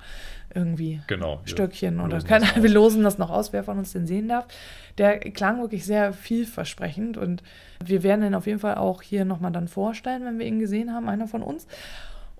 [0.56, 4.28] irgendwie genau, Stöckchen oder keine, wir losen das noch aus, wer von uns den sehen
[4.28, 4.46] darf.
[4.98, 7.44] Der klang wirklich sehr vielversprechend und
[7.84, 10.94] wir werden ihn auf jeden Fall auch hier nochmal dann vorstellen, wenn wir ihn gesehen
[10.94, 11.68] haben, einer von uns.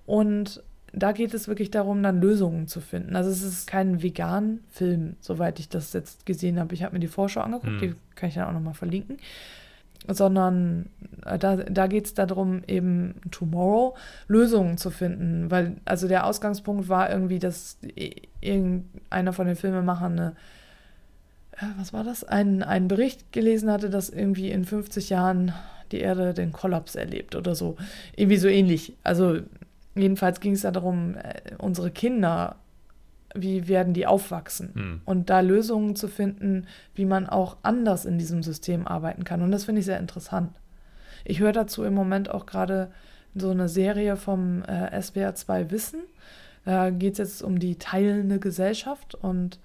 [0.06, 3.16] Und da geht es wirklich darum, dann Lösungen zu finden.
[3.16, 6.72] Also es ist kein vegan Film, soweit ich das jetzt gesehen habe.
[6.74, 7.80] Ich habe mir die Vorschau angeguckt, hm.
[7.80, 9.18] die kann ich dann auch nochmal verlinken
[10.08, 10.90] sondern
[11.24, 13.96] äh, da, da geht es darum, eben tomorrow
[14.28, 15.50] Lösungen zu finden.
[15.50, 17.78] Weil, also der Ausgangspunkt war irgendwie, dass
[18.40, 20.36] irgendeiner von den Filmemachern eine,
[21.52, 22.24] äh, was war das?
[22.24, 25.52] Ein, einen Bericht gelesen hatte, dass irgendwie in 50 Jahren
[25.92, 27.76] die Erde den Kollaps erlebt oder so.
[28.16, 28.96] Irgendwie so ähnlich.
[29.02, 29.38] Also
[29.94, 32.56] jedenfalls ging es da darum, äh, unsere Kinder
[33.34, 35.00] wie werden die aufwachsen hm.
[35.04, 39.42] und da Lösungen zu finden, wie man auch anders in diesem System arbeiten kann.
[39.42, 40.50] Und das finde ich sehr interessant.
[41.24, 42.90] Ich höre dazu im Moment auch gerade
[43.34, 46.00] so eine Serie vom äh, SWR 2 Wissen.
[46.64, 49.58] Da geht es jetzt um die teilende Gesellschaft und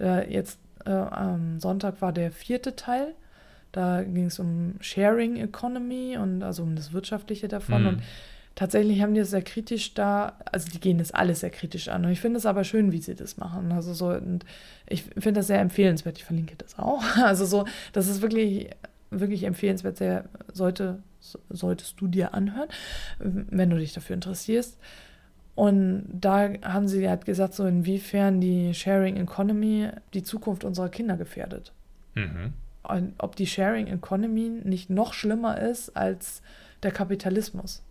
[0.00, 3.14] äh, jetzt äh, am Sonntag war der vierte Teil.
[3.72, 7.78] Da ging es um Sharing Economy und also um das Wirtschaftliche davon.
[7.78, 7.86] Hm.
[7.88, 8.02] Und
[8.56, 12.04] tatsächlich haben die es sehr kritisch da, also die gehen das alles sehr kritisch an.
[12.04, 13.70] Und ich finde es aber schön, wie sie das machen.
[13.70, 14.44] Also so, und
[14.88, 16.18] ich finde das sehr empfehlenswert.
[16.18, 17.04] Ich verlinke das auch.
[17.22, 18.70] Also so, das ist wirklich,
[19.10, 19.98] wirklich empfehlenswert.
[19.98, 21.02] Sehr, sollte,
[21.50, 22.68] solltest du dir anhören,
[23.18, 24.78] wenn du dich dafür interessierst.
[25.54, 31.16] Und da haben sie halt gesagt, so inwiefern die Sharing Economy die Zukunft unserer Kinder
[31.16, 31.72] gefährdet.
[32.14, 32.54] Mhm.
[32.82, 36.40] Und ob die Sharing Economy nicht noch schlimmer ist als
[36.82, 37.82] der Kapitalismus.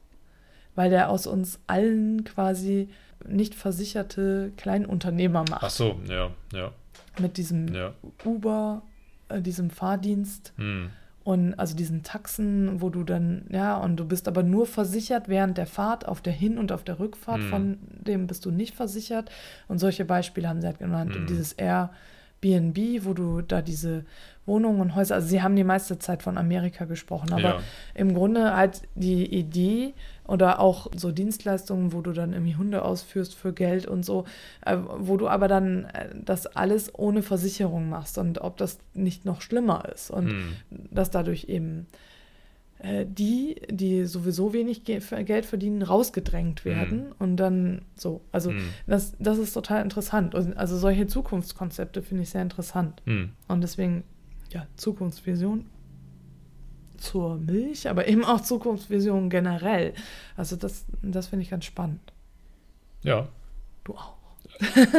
[0.76, 2.90] Weil der aus uns allen quasi
[3.28, 5.64] nicht versicherte Kleinunternehmer macht.
[5.64, 6.72] Ach so, ja, ja,
[7.20, 7.94] Mit diesem ja.
[8.24, 8.82] Uber,
[9.30, 10.90] äh, diesem Fahrdienst Hm.
[11.24, 15.58] und also diesen Taxen, wo du dann, ja, und du bist aber nur versichert während
[15.58, 17.50] der Fahrt, auf der Hin- und auf der Rückfahrt, Mhm.
[17.50, 19.32] von dem bist du nicht versichert.
[19.68, 21.16] Und solche Beispiele haben sie halt genannt.
[21.16, 21.22] Mhm.
[21.22, 24.06] Und dieses Airbnb, wo du da diese
[24.46, 27.60] Wohnungen und Häuser, also sie haben die meiste Zeit von Amerika gesprochen, aber ja.
[27.96, 29.94] im Grunde halt die Idee
[30.28, 34.26] oder auch so Dienstleistungen, wo du dann irgendwie Hunde ausführst für Geld und so,
[34.66, 39.26] äh, wo du aber dann äh, das alles ohne Versicherung machst und ob das nicht
[39.26, 40.54] noch schlimmer ist und Hm.
[40.92, 41.88] dass dadurch eben
[42.80, 48.22] äh, die, die sowieso wenig Ge Geld verdienen, rausgedrängt werden und dann so.
[48.32, 48.62] Also Hm.
[48.86, 50.36] das, das ist total interessant.
[50.36, 53.02] Also solche Zukunftskonzepte finde ich sehr interessant.
[53.06, 53.30] Hm.
[53.48, 54.04] Und deswegen,
[54.52, 55.66] ja, Zukunftsvision
[56.98, 59.94] zur Milch, aber eben auch Zukunftsvision generell.
[60.36, 62.14] Also das, das finde ich ganz spannend.
[63.04, 63.28] Ja.
[63.84, 64.16] Du auch.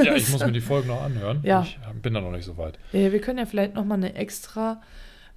[0.04, 1.40] ja, ich muss mir die Folgen noch anhören.
[1.42, 1.62] Ja.
[1.62, 2.78] Ich bin da noch nicht so weit.
[2.92, 4.82] Ja, wir können ja vielleicht nochmal eine extra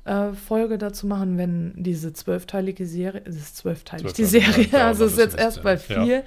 [0.05, 5.05] äh, Folge dazu machen, wenn diese zwölfteilige Serie, es ist zwölfteilig, die Serie, ja, also
[5.05, 6.23] ist jetzt erst bei vier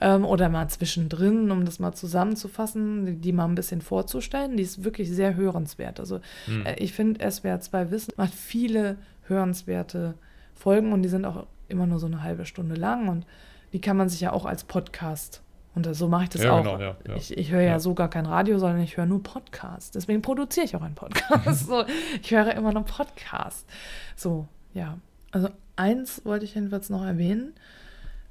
[0.00, 4.56] ähm, oder mal zwischendrin, um das mal zusammenzufassen, die, die mal ein bisschen vorzustellen.
[4.56, 6.00] Die ist wirklich sehr hörenswert.
[6.00, 6.66] Also Hm.
[6.66, 8.96] Äh, Ich finde, SWR 2 Wissen macht viele
[9.28, 10.14] hörenswerte
[10.54, 13.26] Folgen und die sind auch immer nur so eine halbe Stunde lang und
[13.72, 15.42] die kann man sich ja auch als Podcast
[15.74, 16.58] und so mache ich das Ja, auch.
[16.62, 17.14] genau, ja, ja.
[17.16, 19.94] Ich, ich höre ja, so gar kein Radio, sondern ich höre nur Podcast.
[19.94, 21.66] Deswegen produziere ich auch einen Podcast.
[21.66, 21.84] so,
[22.20, 23.66] ich höre immer nur Podcast.
[24.16, 24.98] So, ja.
[25.30, 27.54] Also eins wollte ich jedenfalls noch erwähnen.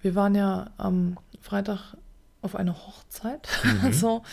[0.02, 1.96] Wir waren ja am Freitag
[2.42, 3.94] auf einer Hochzeit Mhm.
[3.94, 4.24] so,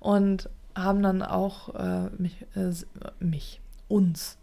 [0.00, 2.72] und haben dann auch äh, mich, äh,
[3.20, 4.38] mich, uns,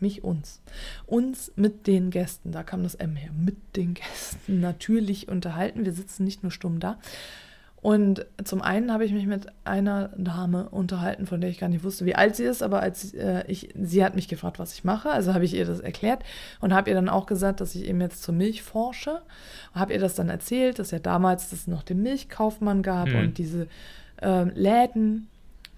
[0.00, 0.60] mich, uns,
[1.06, 5.84] uns mit den Gästen, da kam das M her, mit den Gästen natürlich unterhalten.
[5.84, 6.98] Wir sitzen nicht nur stumm da.
[7.80, 11.84] Und zum einen habe ich mich mit einer Dame unterhalten, von der ich gar nicht
[11.84, 14.82] wusste, wie alt sie ist, aber als äh, ich, sie hat mich gefragt, was ich
[14.82, 16.24] mache, also habe ich ihr das erklärt
[16.60, 19.20] und habe ihr dann auch gesagt, dass ich eben jetzt zur Milch forsche.
[19.74, 23.18] Habe ihr das dann erzählt, dass ja damals das noch den Milchkaufmann gab Mhm.
[23.18, 23.68] und diese
[24.20, 25.28] ähm, Läden,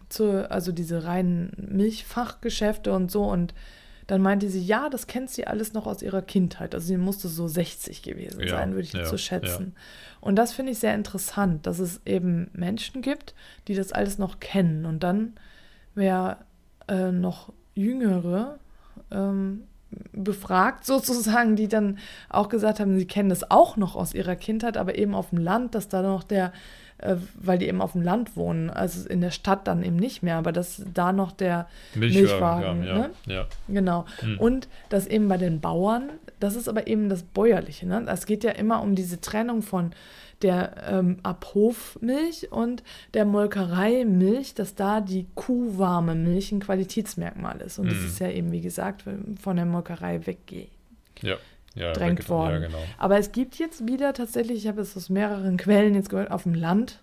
[0.09, 3.55] zu, also diese reinen Milchfachgeschäfte und so und
[4.11, 6.75] dann meinte sie, ja, das kennt sie alles noch aus ihrer Kindheit.
[6.75, 9.77] Also sie musste so 60 gewesen Ja, sein, würde ich ja, so schätzen.
[10.21, 13.37] Und das finde ich sehr interessant, dass es eben Menschen gibt,
[13.69, 14.85] die das alles noch kennen.
[14.85, 15.35] Und dann,
[15.95, 16.39] wer
[16.89, 18.59] äh, noch Jüngere
[19.13, 19.63] ähm,
[20.11, 21.99] befragt sozusagen, die dann
[22.31, 25.39] auch gesagt haben, sie kennen das auch noch aus ihrer Kindheit, aber eben auf dem
[25.39, 26.53] Land, dass da noch der,
[27.03, 30.23] äh, weil die eben auf dem Land wohnen, also in der Stadt dann eben nicht
[30.23, 33.11] mehr, aber dass da noch der Milchwagen, ja, ne?
[33.27, 33.47] ja.
[33.69, 34.05] Genau.
[34.21, 34.39] Hm.
[34.39, 37.87] Und das eben bei den Bauern, das ist aber eben das Bäuerliche.
[37.87, 38.05] Ne?
[38.09, 39.93] Es geht ja immer um diese Trennung von
[40.43, 42.83] der ähm, Abhofmilch und
[43.13, 47.79] der Molkereimilch, dass da die kuhwarme Milch ein Qualitätsmerkmal ist.
[47.79, 48.07] Und das Hm.
[48.07, 49.05] ist ja eben, wie gesagt,
[49.41, 50.71] von der Molkerei weggedrängt
[51.23, 51.37] Ja,
[51.75, 52.29] ja, weggetan.
[52.29, 52.53] worden.
[52.63, 52.79] Ja, genau.
[52.99, 56.43] Aber es gibt jetzt wieder tatsächlich, ich habe es aus mehreren Quellen jetzt gehört, auf
[56.45, 57.01] dem Land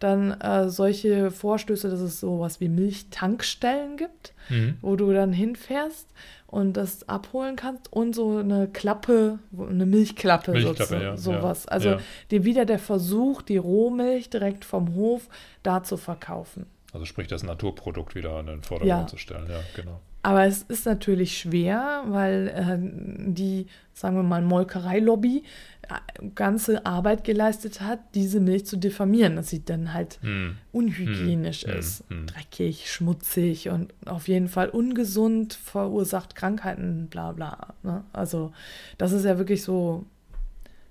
[0.00, 4.78] dann äh, solche Vorstöße, dass es sowas wie Milchtankstellen gibt Mhm.
[4.80, 6.08] wo du dann hinfährst
[6.46, 11.64] und das abholen kannst und so eine Klappe, eine Milchklappe, Milchklappe, sozu- ja, sowas.
[11.66, 11.98] ja, also ja.
[12.30, 15.28] die, wieder der Versuch, die Rohmilch direkt vom Hof
[15.62, 16.64] da zu verkaufen.
[16.94, 19.44] Also sprich, das Naturprodukt wieder an den Vordergrund zu stellen.
[19.50, 20.00] Ja, genau.
[20.22, 25.44] Aber es ist natürlich schwer, weil äh, die, sagen wir mal, Molkereilobby
[25.88, 29.36] äh, ganze Arbeit geleistet hat, diese Milch zu diffamieren.
[29.36, 30.56] Das sieht dann halt Hm.
[30.72, 32.04] unhygienisch Hm, ist.
[32.08, 32.26] hm, hm.
[32.26, 37.74] Dreckig, schmutzig und auf jeden Fall ungesund, verursacht Krankheiten, bla bla.
[37.84, 38.02] Ne?
[38.12, 38.52] Also
[38.98, 40.04] das ist ja wirklich so,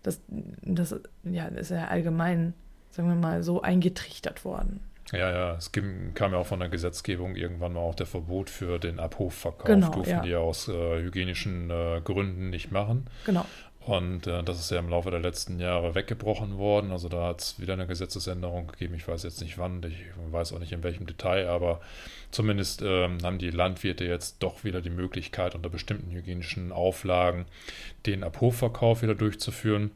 [0.03, 0.21] das,
[0.63, 2.53] das, ja, das ist ja allgemein,
[2.91, 4.79] sagen wir mal, so eingetrichtert worden.
[5.13, 8.49] Ja, ja, es ging, kam ja auch von der Gesetzgebung irgendwann mal auch der Verbot
[8.49, 9.65] für den Abhofverkauf.
[9.65, 10.21] Genau, Durften ja.
[10.21, 13.07] die ja aus äh, hygienischen äh, Gründen nicht machen.
[13.25, 13.45] Genau.
[13.87, 16.91] Und äh, das ist ja im Laufe der letzten Jahre weggebrochen worden.
[16.91, 18.95] Also da hat es wieder eine Gesetzesänderung gegeben.
[18.95, 19.97] Ich weiß jetzt nicht wann, ich
[20.29, 21.79] weiß auch nicht in welchem Detail, aber
[22.29, 27.45] zumindest ähm, haben die Landwirte jetzt doch wieder die Möglichkeit, unter bestimmten hygienischen Auflagen
[28.05, 29.91] den Abhofverkauf wieder durchzuführen.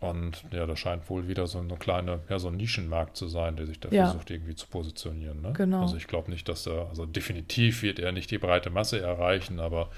[0.00, 3.56] Und ja, das scheint wohl wieder so eine kleine, ja, so ein Nischenmarkt zu sein,
[3.56, 4.06] der sich da Ja.
[4.06, 5.42] versucht irgendwie zu positionieren.
[5.42, 5.52] Ne?
[5.52, 5.82] Genau.
[5.82, 9.60] Also ich glaube nicht, dass er, also definitiv wird er nicht die breite Masse erreichen,
[9.60, 9.90] aber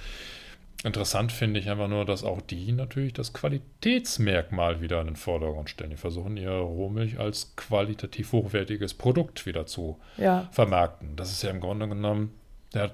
[0.85, 5.71] Interessant finde ich einfach nur, dass auch die natürlich das Qualitätsmerkmal wieder in den Vordergrund
[5.71, 5.91] stellen.
[5.91, 11.15] Die versuchen ihre Rohmilch als qualitativ hochwertiges Produkt wieder zu Ja, vermarkten.
[11.15, 12.35] Das ist ja im Grunde genommen,
[12.75, 12.91] ja,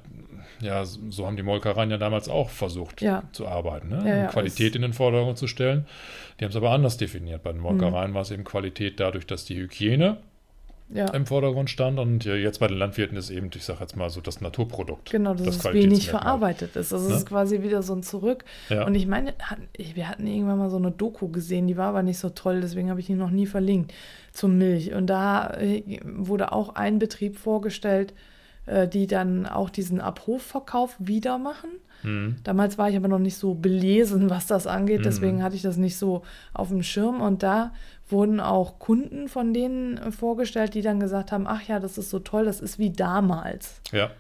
[0.61, 3.23] ja so haben die Molkereien ja damals auch versucht Ja.
[3.33, 3.89] zu arbeiten.
[3.89, 4.03] Ne?
[4.07, 5.87] Ja, ja, Qualität in den Vordergrund zu stellen.
[6.39, 7.43] Die haben es aber anders definiert.
[7.43, 7.65] Bei den Mhm.
[7.79, 10.19] Molkereien war es eben Qualität dadurch, dass die Hygiene
[11.13, 14.23] im Vordergrund stand und jetzt bei den Landwirten ist eben, ich sage jetzt mal so,
[14.23, 15.11] das Naturprodukt.
[15.11, 16.95] Genau, dass das es wenig verarbeitet ist.
[16.95, 17.13] Also Ne?
[17.15, 18.47] es ist quasi wieder so ein Zurück.
[18.87, 19.35] Und ich meine,
[19.77, 22.89] wir hatten irgendwann mal so eine Doku gesehen, die war aber nicht so toll, deswegen
[22.89, 23.93] habe ich die noch nie verlinkt,
[24.33, 24.95] zur Milch.
[24.95, 28.15] Und da äh, wurde auch ein Betrieb vorgestellt,
[28.69, 31.71] äh, die dann auch diesen Abrufverkauf wieder machen.
[32.03, 32.37] Mhm.
[32.45, 35.05] Damals war ich aber noch nicht so belesen, was das angeht, Mhm.
[35.05, 36.23] deswegen hatte ich das nicht so
[36.55, 37.21] auf dem Schirm.
[37.21, 37.73] Und da
[38.09, 42.21] wurden auch Kunden von denen vorgestellt, die dann gesagt haben, ach ja, das ist so
[42.21, 43.81] toll, das ist wie damals.
[43.93, 44.11] ja,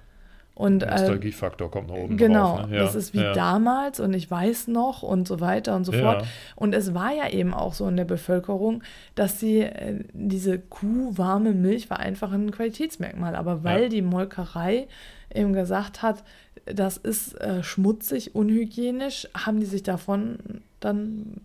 [0.59, 2.66] Und der äh, Nostalgiefaktor kommt nach oben Genau, drauf.
[2.68, 2.77] Ne?
[2.77, 3.33] Ja, das ist wie ja.
[3.33, 6.01] damals und ich weiß noch und so weiter und so Ja.
[6.01, 6.27] fort.
[6.57, 8.83] Und es war ja eben auch so in der Bevölkerung,
[9.14, 13.37] dass sie äh, diese Kuh warme Milch war einfach ein Qualitätsmerkmal.
[13.37, 14.88] Aber weil die Molkerei
[15.33, 16.25] eben gesagt hat,
[16.66, 20.38] das ist äh, schmutzig, unhygienisch, haben die sich davon
[20.81, 21.40] dann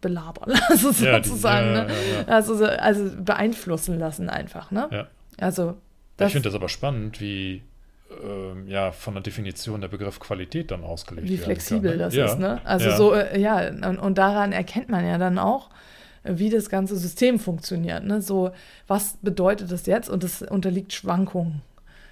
[0.00, 1.72] belabern lassen, sozusagen.
[1.72, 1.86] ne?
[2.26, 4.70] Also, so- also beeinflussen lassen einfach.
[4.70, 5.08] Ne?
[5.38, 5.74] Also
[6.20, 7.62] ich finde das aber spannend, wie
[8.22, 12.26] ähm, ja, von der Definition der Begriff Qualität dann ausgelegt wie flexibel kann, das ja.
[12.26, 12.60] ist, ne?
[12.64, 12.96] Also ja.
[12.96, 15.70] so, äh, ja, und, und daran erkennt man ja dann auch,
[16.24, 18.22] äh, wie das ganze System funktioniert, ne?
[18.22, 18.52] So,
[18.86, 20.08] was bedeutet das jetzt?
[20.08, 21.62] Und das unterliegt Schwankungen.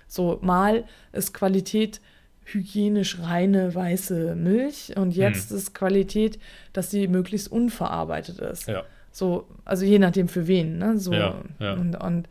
[0.07, 2.01] So, mal ist Qualität
[2.45, 6.39] hygienisch reine weiße Milch und jetzt ist Qualität,
[6.73, 8.67] dass sie möglichst unverarbeitet ist.
[8.67, 8.75] Hm.
[8.75, 8.83] Ja,
[9.13, 10.99] So, also je nachdem für wen, ne?
[10.99, 11.75] So, Ja, ja.
[11.75, 12.29] Und, und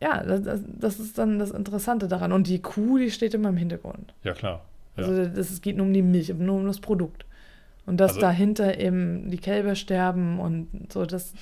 [0.00, 2.32] ja, das, das- ist dann das Interessante daran.
[2.32, 4.14] Und die Kuh, die steht immer im Hintergrund.
[4.22, 4.62] ja klar.
[4.96, 5.04] Ja.
[5.04, 7.26] Also das, es geht nur um die Milch, nur um das Produkt.
[7.86, 11.32] Und dass Also- dahinter eben die Kälber sterben und so, das,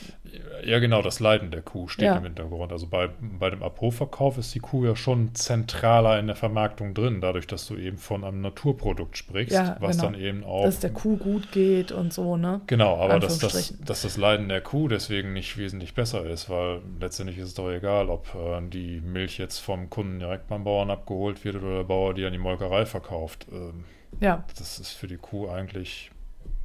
[0.64, 2.16] Ja, genau, das Leiden der Kuh steht Ja.
[2.16, 2.70] im Hintergrund.
[2.72, 7.20] Also bei, bei dem Abrufverkauf ist die Kuh ja schon zentraler in der Vermarktung drin,
[7.22, 10.11] dadurch, dass du eben von einem Naturprodukt sprichst, Ja, was genau.
[10.11, 10.64] dann eben auch.
[10.64, 12.61] dass der Kuh gut geht und so, ne?
[12.66, 16.80] Genau, aber dass das, dass das Leiden der Kuh deswegen nicht wesentlich besser ist, weil
[17.00, 20.90] letztendlich ist es doch egal, ob äh, die Milch jetzt vom Kunden direkt beim Bauern
[20.90, 23.46] abgeholt wird oder der Bauer die an die Molkerei verkauft.
[23.50, 23.85] Ähm,
[24.20, 26.11] Ja, das ist für die Kuh eigentlich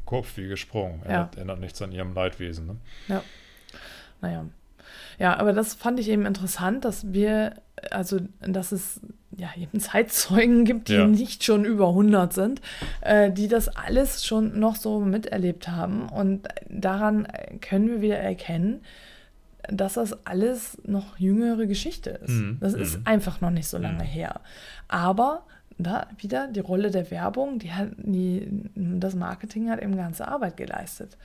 [0.10, 1.02] Kopf wie gesprungen.
[1.06, 1.10] Ja.
[1.24, 2.80] Ändert, ändert nichts an ihrem Leidwesen.
[3.08, 3.22] Ne?
[4.22, 4.46] naja.
[5.20, 7.56] Ja, aber das fand ich eben interessant, dass wir,
[7.92, 9.02] also, dass es
[9.38, 11.06] ja eben Zeitzeugen gibt, die Ja.
[11.06, 12.62] nicht schon über 100 sind,
[13.02, 16.10] äh, die das alles schon noch so miterlebt haben.
[16.10, 17.28] Und daran
[17.62, 18.82] können wir wieder erkennen,
[19.68, 22.30] dass das alles noch jüngere Geschichte ist.
[22.32, 23.02] Mhm, Das ist mhm.
[23.06, 24.08] einfach noch nicht so lange Mhm.
[24.08, 24.42] her.
[24.88, 25.44] Aber
[25.80, 30.58] da wieder die Rolle der Werbung, die hat die, das Marketing hat eben ganze Arbeit
[30.58, 31.18] geleistet.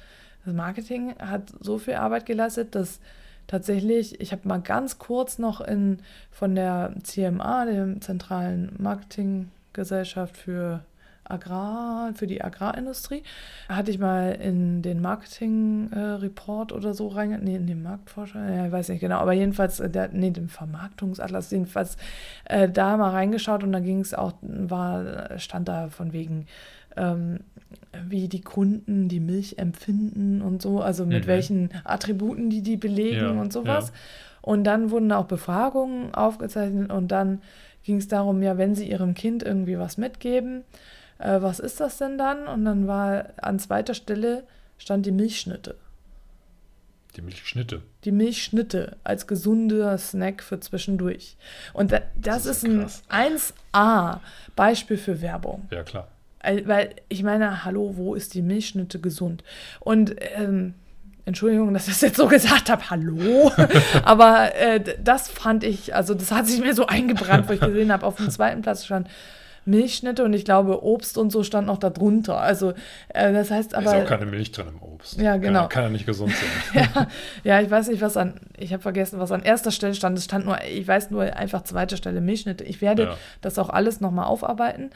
[0.45, 3.01] Das Marketing hat so viel Arbeit geleistet, dass
[3.47, 5.99] tatsächlich, ich habe mal ganz kurz noch in
[6.31, 10.85] von der CMA, der Zentralen Marketinggesellschaft für
[11.25, 13.23] Agrar, für die Agrarindustrie,
[13.69, 17.39] hatte ich mal in den Marketing-Report oder so reinge...
[17.39, 20.49] Nee, in den Marktforscher, ja, ich weiß nicht genau, aber jedenfalls, äh, der, nee, den
[20.49, 21.97] Vermarktungsatlas, jedenfalls
[22.45, 26.47] äh, da mal reingeschaut und da ging es auch, war, stand da von wegen,
[26.97, 27.41] ähm,
[28.09, 31.29] wie die Kunden die Milch empfinden und so, also mit Mhm.
[31.29, 33.89] welchen Attributen die die belegen Ja, und sowas.
[33.89, 33.95] ja.
[34.43, 37.41] Und dann wurden auch Befragungen aufgezeichnet und dann
[37.83, 40.63] ging es darum, ja, wenn sie ihrem Kind irgendwie was mitgeben,
[41.19, 42.47] äh, was ist das denn dann?
[42.47, 44.45] Und dann war an zweiter Stelle
[44.79, 45.77] stand die Milchschnitte.
[47.17, 47.83] Die Milchschnitte.
[48.05, 51.37] Die Milchschnitte als gesunder Snack für zwischendurch.
[51.73, 53.55] Und da, das, Das ist ist ein krass.
[53.83, 54.19] 1A
[54.57, 55.69] Beispiel für Werbung.
[55.71, 56.09] Ja, klar.
[56.43, 59.45] Weil ich meine, hallo, wo ist die Milchschnitte gesund?
[59.81, 60.75] Und ähm,
[61.25, 63.51] Entschuldigung, dass ich das jetzt so gesagt habe, hallo.
[64.05, 67.93] Aber äh, das fand ich, also das hat sich mir so eingebrannt, wo ich gesehen
[67.93, 69.09] habe, auf dem zweiten Platz stand
[69.67, 72.39] Milchschnitte und ich glaube, Obst und so stand noch da drunter.
[72.41, 72.73] Also
[73.09, 74.03] äh, das heißt Da ist aber.
[74.03, 75.21] auch keine Milch drin im Obst.
[75.21, 75.61] Ja, genau.
[75.61, 76.33] Kann, kann ja nicht gesund
[76.73, 76.89] sein.
[76.95, 77.07] ja,
[77.45, 80.19] ja, ich weiß nicht, was an, ich habe vergessen, was an erster Stelle stand.
[80.19, 82.65] Es stand nur, ich weiß nur einfach zweite Stelle Milchschnitte.
[82.65, 83.17] Ich werde Ja.
[83.41, 84.91] das auch alles nochmal aufarbeiten.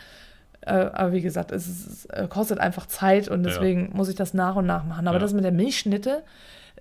[0.62, 3.50] Äh, aber wie gesagt, es, ist, es äh, kostet einfach Zeit und Ja.
[3.50, 5.06] deswegen muss ich das nach und nach machen.
[5.06, 5.20] Aber Ja.
[5.20, 6.22] das mit der Milchschnitte,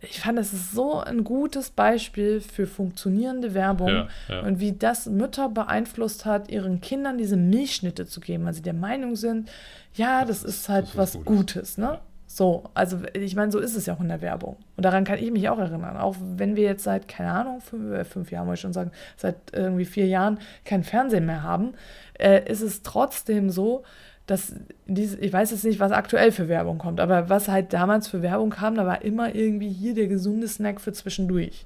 [0.01, 4.39] ich fand, das ist so ein gutes Beispiel für funktionierende Werbung Ja, ja.
[4.41, 8.73] und wie das Mütter beeinflusst hat, ihren Kindern diese Milchschnitte zu geben, weil sie der
[8.73, 9.49] Meinung sind,
[9.93, 11.25] ja, das, Das ist halt das was Gutes.
[11.25, 11.85] Gutes, ne?
[11.85, 12.01] Ja.
[12.29, 14.57] So, also ich meine, so ist es ja auch in der Werbung.
[14.75, 15.95] Und daran kann ich mich auch erinnern.
[15.97, 18.91] Auch wenn wir jetzt seit, keine Ahnung, fünf, äh, fünf Jahren, wollte ich schon sagen,
[19.15, 21.73] seit irgendwie vier Jahren kein Fernsehen mehr haben,
[22.19, 23.83] äh, ist es trotzdem so,
[24.27, 24.53] dass
[24.85, 28.21] diese, ich weiß jetzt nicht, was aktuell für Werbung kommt, aber was halt damals für
[28.21, 31.65] Werbung kam, da war immer irgendwie hier der gesunde Snack für zwischendurch.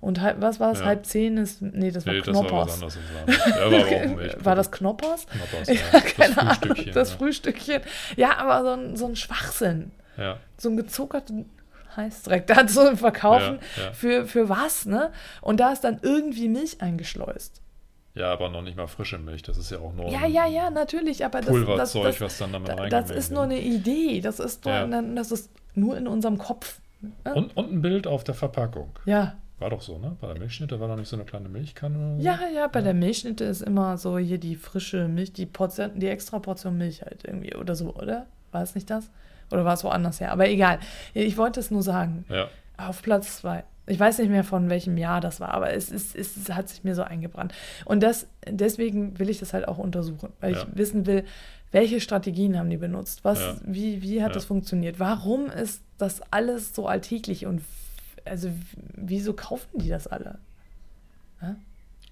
[0.00, 0.80] Und halb, was war es?
[0.80, 0.86] Ja.
[0.86, 1.60] Halb zehn ist.
[1.60, 2.80] Nee, das war Nee, das war was Knoppers.
[2.80, 5.26] Das war, ja, war auch war das Knoppers?
[5.26, 6.00] Knoppers, Ja, ja.
[6.16, 6.54] keine Das Ahnung.
[6.54, 6.94] Frühstückchen.
[6.94, 7.16] Das ja.
[7.18, 7.82] Frühstückchen.
[8.16, 9.90] Ja, aber so ein, so ein Schwachsinn.
[10.16, 10.38] ja.
[10.56, 11.50] So ein gezuckerten
[11.96, 12.46] Heißdreck.
[12.46, 13.58] Da so ein Verkaufen.
[13.92, 15.10] Für, für was, ne?
[15.42, 17.60] Und da ist dann irgendwie Milch eingeschleust.
[18.20, 19.42] Ja, aber noch nicht mal frische Milch.
[19.42, 22.20] Das ist ja auch nur Ja, ein ja, ja, natürlich, aber das, das, Pulverzeug, das,
[22.20, 24.20] was dann damit da- reingemischt das ist nur eine Idee.
[24.20, 25.02] Das ist nur, Ja.
[25.14, 26.80] das ist nur in unserem Kopf.
[27.00, 27.34] ne?
[27.34, 28.90] und, und ein Bild auf der Verpackung.
[29.06, 30.16] Ja, War doch so, ne?
[30.20, 32.16] Bei der Milchschnitte war da nicht so eine kleine Milchkanne?
[32.18, 32.22] so?
[32.24, 36.08] ja, ja, bei der Milchschnitte ist immer so hier die frische Milch, die Portion, die
[36.08, 38.26] extra Portion Milch halt irgendwie oder so, oder?
[38.52, 39.10] War es nicht das?
[39.50, 40.32] Oder war es woanders her?
[40.32, 40.78] Aber egal.
[41.14, 42.24] Ich wollte es nur sagen.
[42.28, 43.64] Ja, Auf Platz zwei.
[43.86, 46.84] Ich weiß nicht mehr von welchem Jahr das war, aber es, ist, es hat sich
[46.84, 47.52] mir so eingebrannt.
[47.84, 50.58] Und das, deswegen will ich das halt auch untersuchen, weil Ja.
[50.62, 51.24] ich wissen will,
[51.72, 53.24] welche Strategien haben die benutzt?
[53.24, 53.56] Was, Ja.
[53.64, 54.34] wie, wie hat Ja.
[54.34, 54.98] das funktioniert?
[55.00, 57.62] Warum ist das alles so alltäglich und
[58.24, 58.50] also
[58.94, 60.38] wieso kaufen die das alle?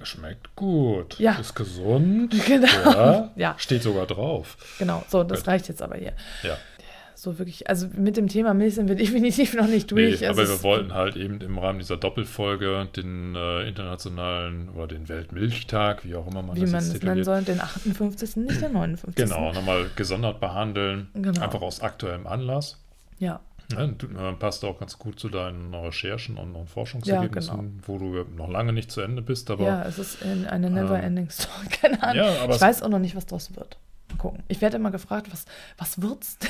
[0.02, 1.18] schmeckt gut.
[1.18, 1.32] Ja.
[1.32, 2.32] Ist gesund.
[2.46, 2.68] Genau.
[2.92, 3.30] Ja.
[3.34, 3.54] Ja.
[3.58, 4.56] Steht sogar drauf.
[4.78, 5.48] Genau, so, das Gut.
[5.48, 6.12] reicht jetzt aber hier.
[6.44, 6.56] Ja.
[7.20, 10.20] So wirklich, also mit dem Thema Milch sind wir definitiv noch nicht durch.
[10.20, 14.86] Nee, Es aber wir wollten halt eben im Rahmen dieser Doppelfolge den äh, internationalen oder
[14.86, 18.36] den Weltmilchtag, wie auch immer man wie das man jetzt es nennen soll, den 58.,
[18.36, 19.16] nicht den 59.
[19.16, 21.08] genau, nochmal gesondert behandeln.
[21.14, 21.40] Genau.
[21.40, 22.78] Einfach aus aktuellem Anlass.
[23.18, 23.40] Ja,
[23.72, 27.72] Ja, du, äh, passt auch ganz gut zu deinen Recherchen und, und Forschungsergebnissen, Ja, genau.
[27.86, 30.74] wo du noch lange nicht zu Ende bist, aber ja, es ist in eine Ähm,
[30.74, 31.66] never-ending Story.
[31.82, 32.16] Keine Ahnung.
[32.24, 33.76] ja, ich weiß auch noch nicht, was draus wird.
[34.10, 34.44] Mal gucken.
[34.46, 35.46] Ich werde immer gefragt, was,
[35.78, 36.38] was wird's?
[36.38, 36.48] denn?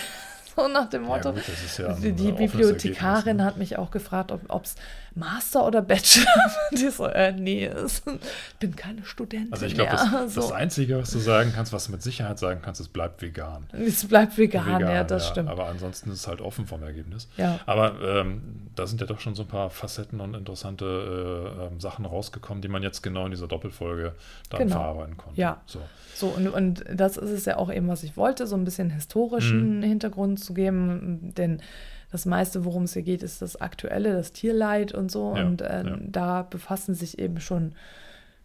[0.62, 1.32] so nach dem Ja, Motto.
[1.32, 3.44] gut, das ist ja die offenes Bibliothekarin ne?
[3.44, 4.74] hat mich auch gefragt, ob es
[5.18, 6.26] Master oder Bachelor.
[6.70, 8.02] Ich so, äh, nee, ich
[8.60, 10.40] bin keine Studentin Also ich glaube, das, so.
[10.42, 13.66] das Einzige, was du sagen kannst, was du mit Sicherheit sagen kannst, es bleibt vegan.
[13.72, 15.48] es bleibt vegan, ja, das ja, stimmt.
[15.48, 17.28] Aber ansonsten ist es halt offen vom Ergebnis.
[17.36, 17.58] Ja.
[17.66, 21.80] Aber ähm, da sind ja doch schon so ein paar Facetten und interessante äh, ähm,
[21.80, 24.14] Sachen rausgekommen, die man jetzt genau in dieser Doppelfolge
[24.50, 24.76] dann Genau.
[24.76, 25.40] verarbeiten konnte.
[25.40, 25.60] Ja.
[25.66, 25.80] So.
[26.14, 28.90] So, und, und das ist es ja auch eben, was ich wollte, so ein bisschen
[28.90, 31.62] historischen Hintergrund zu geben, denn
[32.10, 35.34] das meiste, worum es hier geht, ist das Aktuelle, das Tierleid und so.
[35.36, 35.98] Ja, und äh, ja.
[36.00, 37.74] da befassen sich eben schon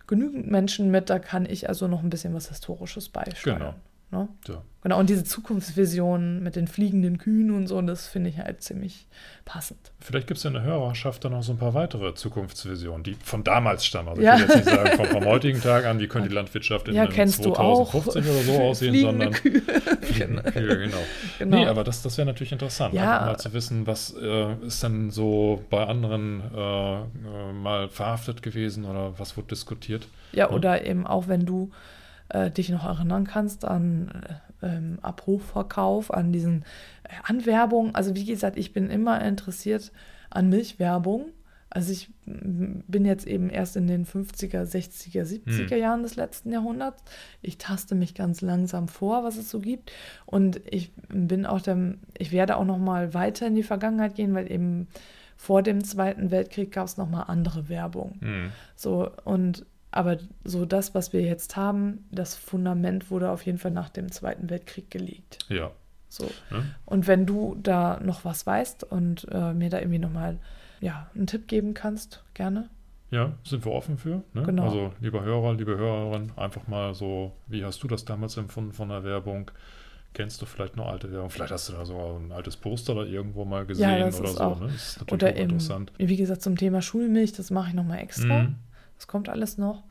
[0.07, 3.59] genügend Menschen mit, da kann ich also noch ein bisschen was Historisches beisteuern.
[3.59, 3.73] Genau.
[4.13, 4.27] Ne?
[4.47, 4.61] Ja.
[4.83, 9.07] Genau, und diese Zukunftsvisionen mit den fliegenden Kühen und so, das finde ich halt ziemlich
[9.45, 9.79] passend.
[10.01, 13.15] Vielleicht gibt es ja in der Hörerschaft dann noch so ein paar weitere Zukunftsvisionen, die
[13.23, 14.09] von damals stammen.
[14.09, 14.35] Also Ja.
[14.35, 16.95] ich will jetzt nicht sagen vom, vom heutigen Tag an, wie könnte die Landwirtschaft in
[16.95, 17.89] Ja, in kennst du auch.
[17.91, 19.61] 2050 oder so aussehen, sondern Kühe.
[20.01, 20.97] Fliegende Kühe, genau.
[21.39, 21.57] Genau.
[21.57, 23.13] Nee, aber das, das wäre natürlich interessant, Ja.
[23.13, 28.43] einfach mal zu wissen, was äh, ist denn so bei anderen äh, äh, mal verhaftet
[28.43, 30.07] gewesen oder was wurde diskutiert.
[30.33, 30.55] Ja, Ne?
[30.55, 31.71] oder eben auch, wenn du
[32.33, 34.11] äh, dich noch erinnern kannst an
[34.61, 36.63] äh, ähm, Abrufverkauf, an diesen
[37.03, 37.95] äh, Anwerbungen.
[37.95, 39.91] Also wie gesagt, ich bin immer interessiert
[40.29, 41.27] an Milchwerbung.
[41.69, 45.77] Also ich bin jetzt eben erst in den 50er, 60er, 70er Hm.
[45.79, 47.03] Jahren des letzten Jahrhunderts.
[47.41, 49.91] Ich taste mich ganz langsam vor, was es so gibt.
[50.27, 54.35] Und ich bin auch der, ich werde auch noch mal weiter in die Vergangenheit gehen,
[54.35, 54.87] weil eben
[55.35, 58.17] vor dem Zweiten Weltkrieg gab es noch mal andere Werbung.
[58.21, 58.51] Hm.
[58.75, 63.71] So, und aber so das, was wir jetzt haben, das Fundament wurde auf jeden Fall
[63.71, 65.39] nach dem Zweiten Weltkrieg gelegt.
[65.49, 65.71] Ja.
[66.09, 66.25] So.
[66.51, 66.63] Ne?
[66.85, 70.37] Und wenn du da noch was weißt und äh, mir da irgendwie nochmal
[70.81, 72.69] ja, einen Tipp geben kannst, gerne.
[73.11, 74.23] Ja, sind wir offen für.
[74.33, 74.43] Ne?
[74.43, 74.63] Genau.
[74.63, 78.89] Also, lieber Hörer, liebe Hörerin, einfach mal so, wie hast du das damals empfunden von
[78.89, 79.51] der Werbung?
[80.13, 81.29] Kennst du vielleicht noch alte Werbung?
[81.29, 84.39] Vielleicht hast du da sogar ein altes Poster da irgendwo mal gesehen das oder so.
[84.43, 84.67] auch- Ne?
[84.67, 85.91] Das ist natürlich Oder auch eben, interessant.
[85.97, 88.43] wie gesagt, zum Thema Schulmilch, das mache ich nochmal extra.
[88.43, 88.55] Mhm.
[89.03, 89.83] Das kommt alles noch.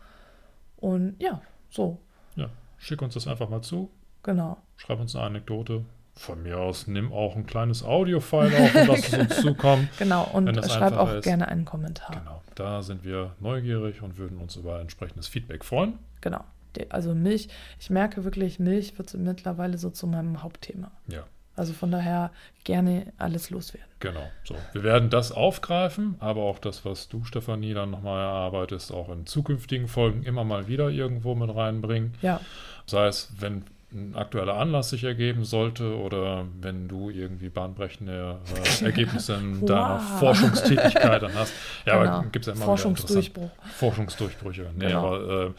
[0.79, 1.99] Und ja, so,
[2.35, 2.49] Ja,
[2.79, 3.91] schick uns das einfach mal zu.
[4.23, 4.57] genau.
[4.79, 5.85] Schreib uns eine Anekdote.
[6.15, 9.91] Von mir aus nimm auch ein kleines Audio-File auf und lass es uns zukommen.
[9.99, 10.25] Genau.
[10.33, 11.25] Und das schreib auch ist.
[11.25, 12.11] gerne einen Kommentar.
[12.17, 15.99] Genau, da sind wir neugierig und würden uns über entsprechendes Feedback freuen.
[16.23, 16.43] Genau.
[16.89, 17.49] Also Milch,
[17.79, 20.91] ich merke wirklich, Milch wird mittlerweile so zu meinem Hauptthema.
[21.07, 21.25] Ja,
[21.57, 22.31] Also von daher
[22.65, 23.89] gerne alles loswerden.
[24.01, 24.27] genau.
[24.45, 29.09] So, wir werden das aufgreifen, aber auch das, was du, Stefanie, dann nochmal erarbeitest, auch
[29.11, 32.15] in zukünftigen Folgen immer mal wieder irgendwo mit reinbringen.
[32.23, 32.41] Ja,
[32.87, 33.65] Sei es, wenn
[33.95, 38.39] ein aktueller Anlass sich ergeben sollte oder wenn du irgendwie bahnbrechende
[38.81, 40.19] äh, Ergebnisse in deiner Wow.
[40.21, 41.53] Forschungstätigkeit dann hast.
[41.85, 42.13] Ja, genau.
[42.17, 43.51] aber gibt es ja immer Forschungsdurchbruch.
[43.75, 44.71] Forschungsdurchbrüche.
[44.77, 45.07] Nee, Genau.
[45.15, 45.55] aber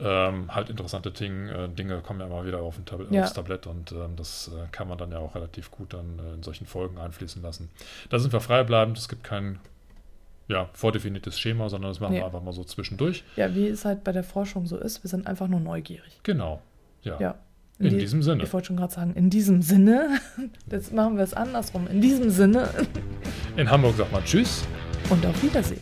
[0.00, 3.22] äh, ähm, halt interessante Dinge, äh, Dinge kommen ja immer wieder auf ein Tab Ja.
[3.24, 6.34] aufs Tablett und ähm, das äh, kann man dann ja auch relativ gut dann äh,
[6.34, 7.70] in solchen Folgen einfließen lassen.
[8.10, 9.58] Da sind wir freibleibend, es gibt kein
[10.48, 12.20] ja, vordefiniertes Schema, sondern das machen Nee.
[12.20, 13.24] wir einfach mal so zwischendurch.
[13.34, 16.20] Ja, wie es halt bei der Forschung so ist, wir sind einfach nur neugierig.
[16.22, 16.62] Genau.
[17.02, 17.18] Ja.
[17.20, 17.34] Ja.
[17.78, 18.42] In die- diesem Sinne.
[18.44, 20.18] Ich wollte schon gerade sagen, in diesem Sinne.
[20.70, 21.86] Jetzt machen wir es andersrum.
[21.88, 22.68] In diesem Sinne.
[23.56, 24.64] In Hamburg sagt man Tschüss.
[25.10, 25.80] Und auf Wiedersehen.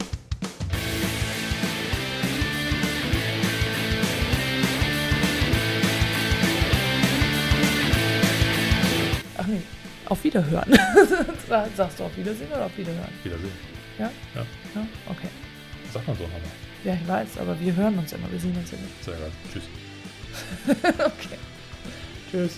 [9.36, 9.60] Ach nee,
[10.06, 10.72] auf Wiederhören.
[11.76, 13.08] Sagst du auf Wiedersehen oder auf Wiederhören?
[13.22, 13.52] Wiedersehen.
[13.98, 14.10] Ja?
[14.34, 14.40] Ja.
[14.74, 15.28] Ja, okay.
[15.92, 16.40] Sagt man so nochmal.
[16.84, 19.04] Ja, ich weiß, aber wir hören uns immer, wir sehen uns ja nicht.
[19.04, 19.30] Sehr geil.
[19.52, 19.62] Tschüss.
[20.98, 21.38] Okay.
[22.34, 22.56] Tschüss.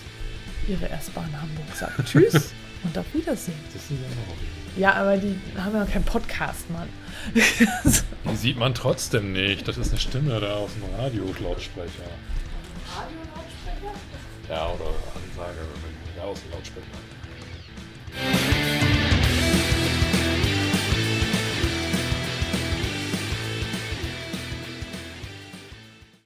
[0.67, 2.51] Ihre S-Bahn Hamburg sagt Tschüss
[2.83, 3.57] und auf Wiedersehen.
[3.71, 4.35] Das ist ja noch.
[4.77, 6.89] Ja, aber die haben ja keinen Podcast, Mann.
[7.33, 9.67] Die sieht man trotzdem nicht.
[9.67, 12.03] Das ist eine Stimme da aus dem Radio-Lautsprecher.
[12.95, 13.93] Radio-Lautsprecher?
[14.49, 15.57] Ja, oder Ansage,
[16.15, 16.85] ja, aus dem Lautsprecher.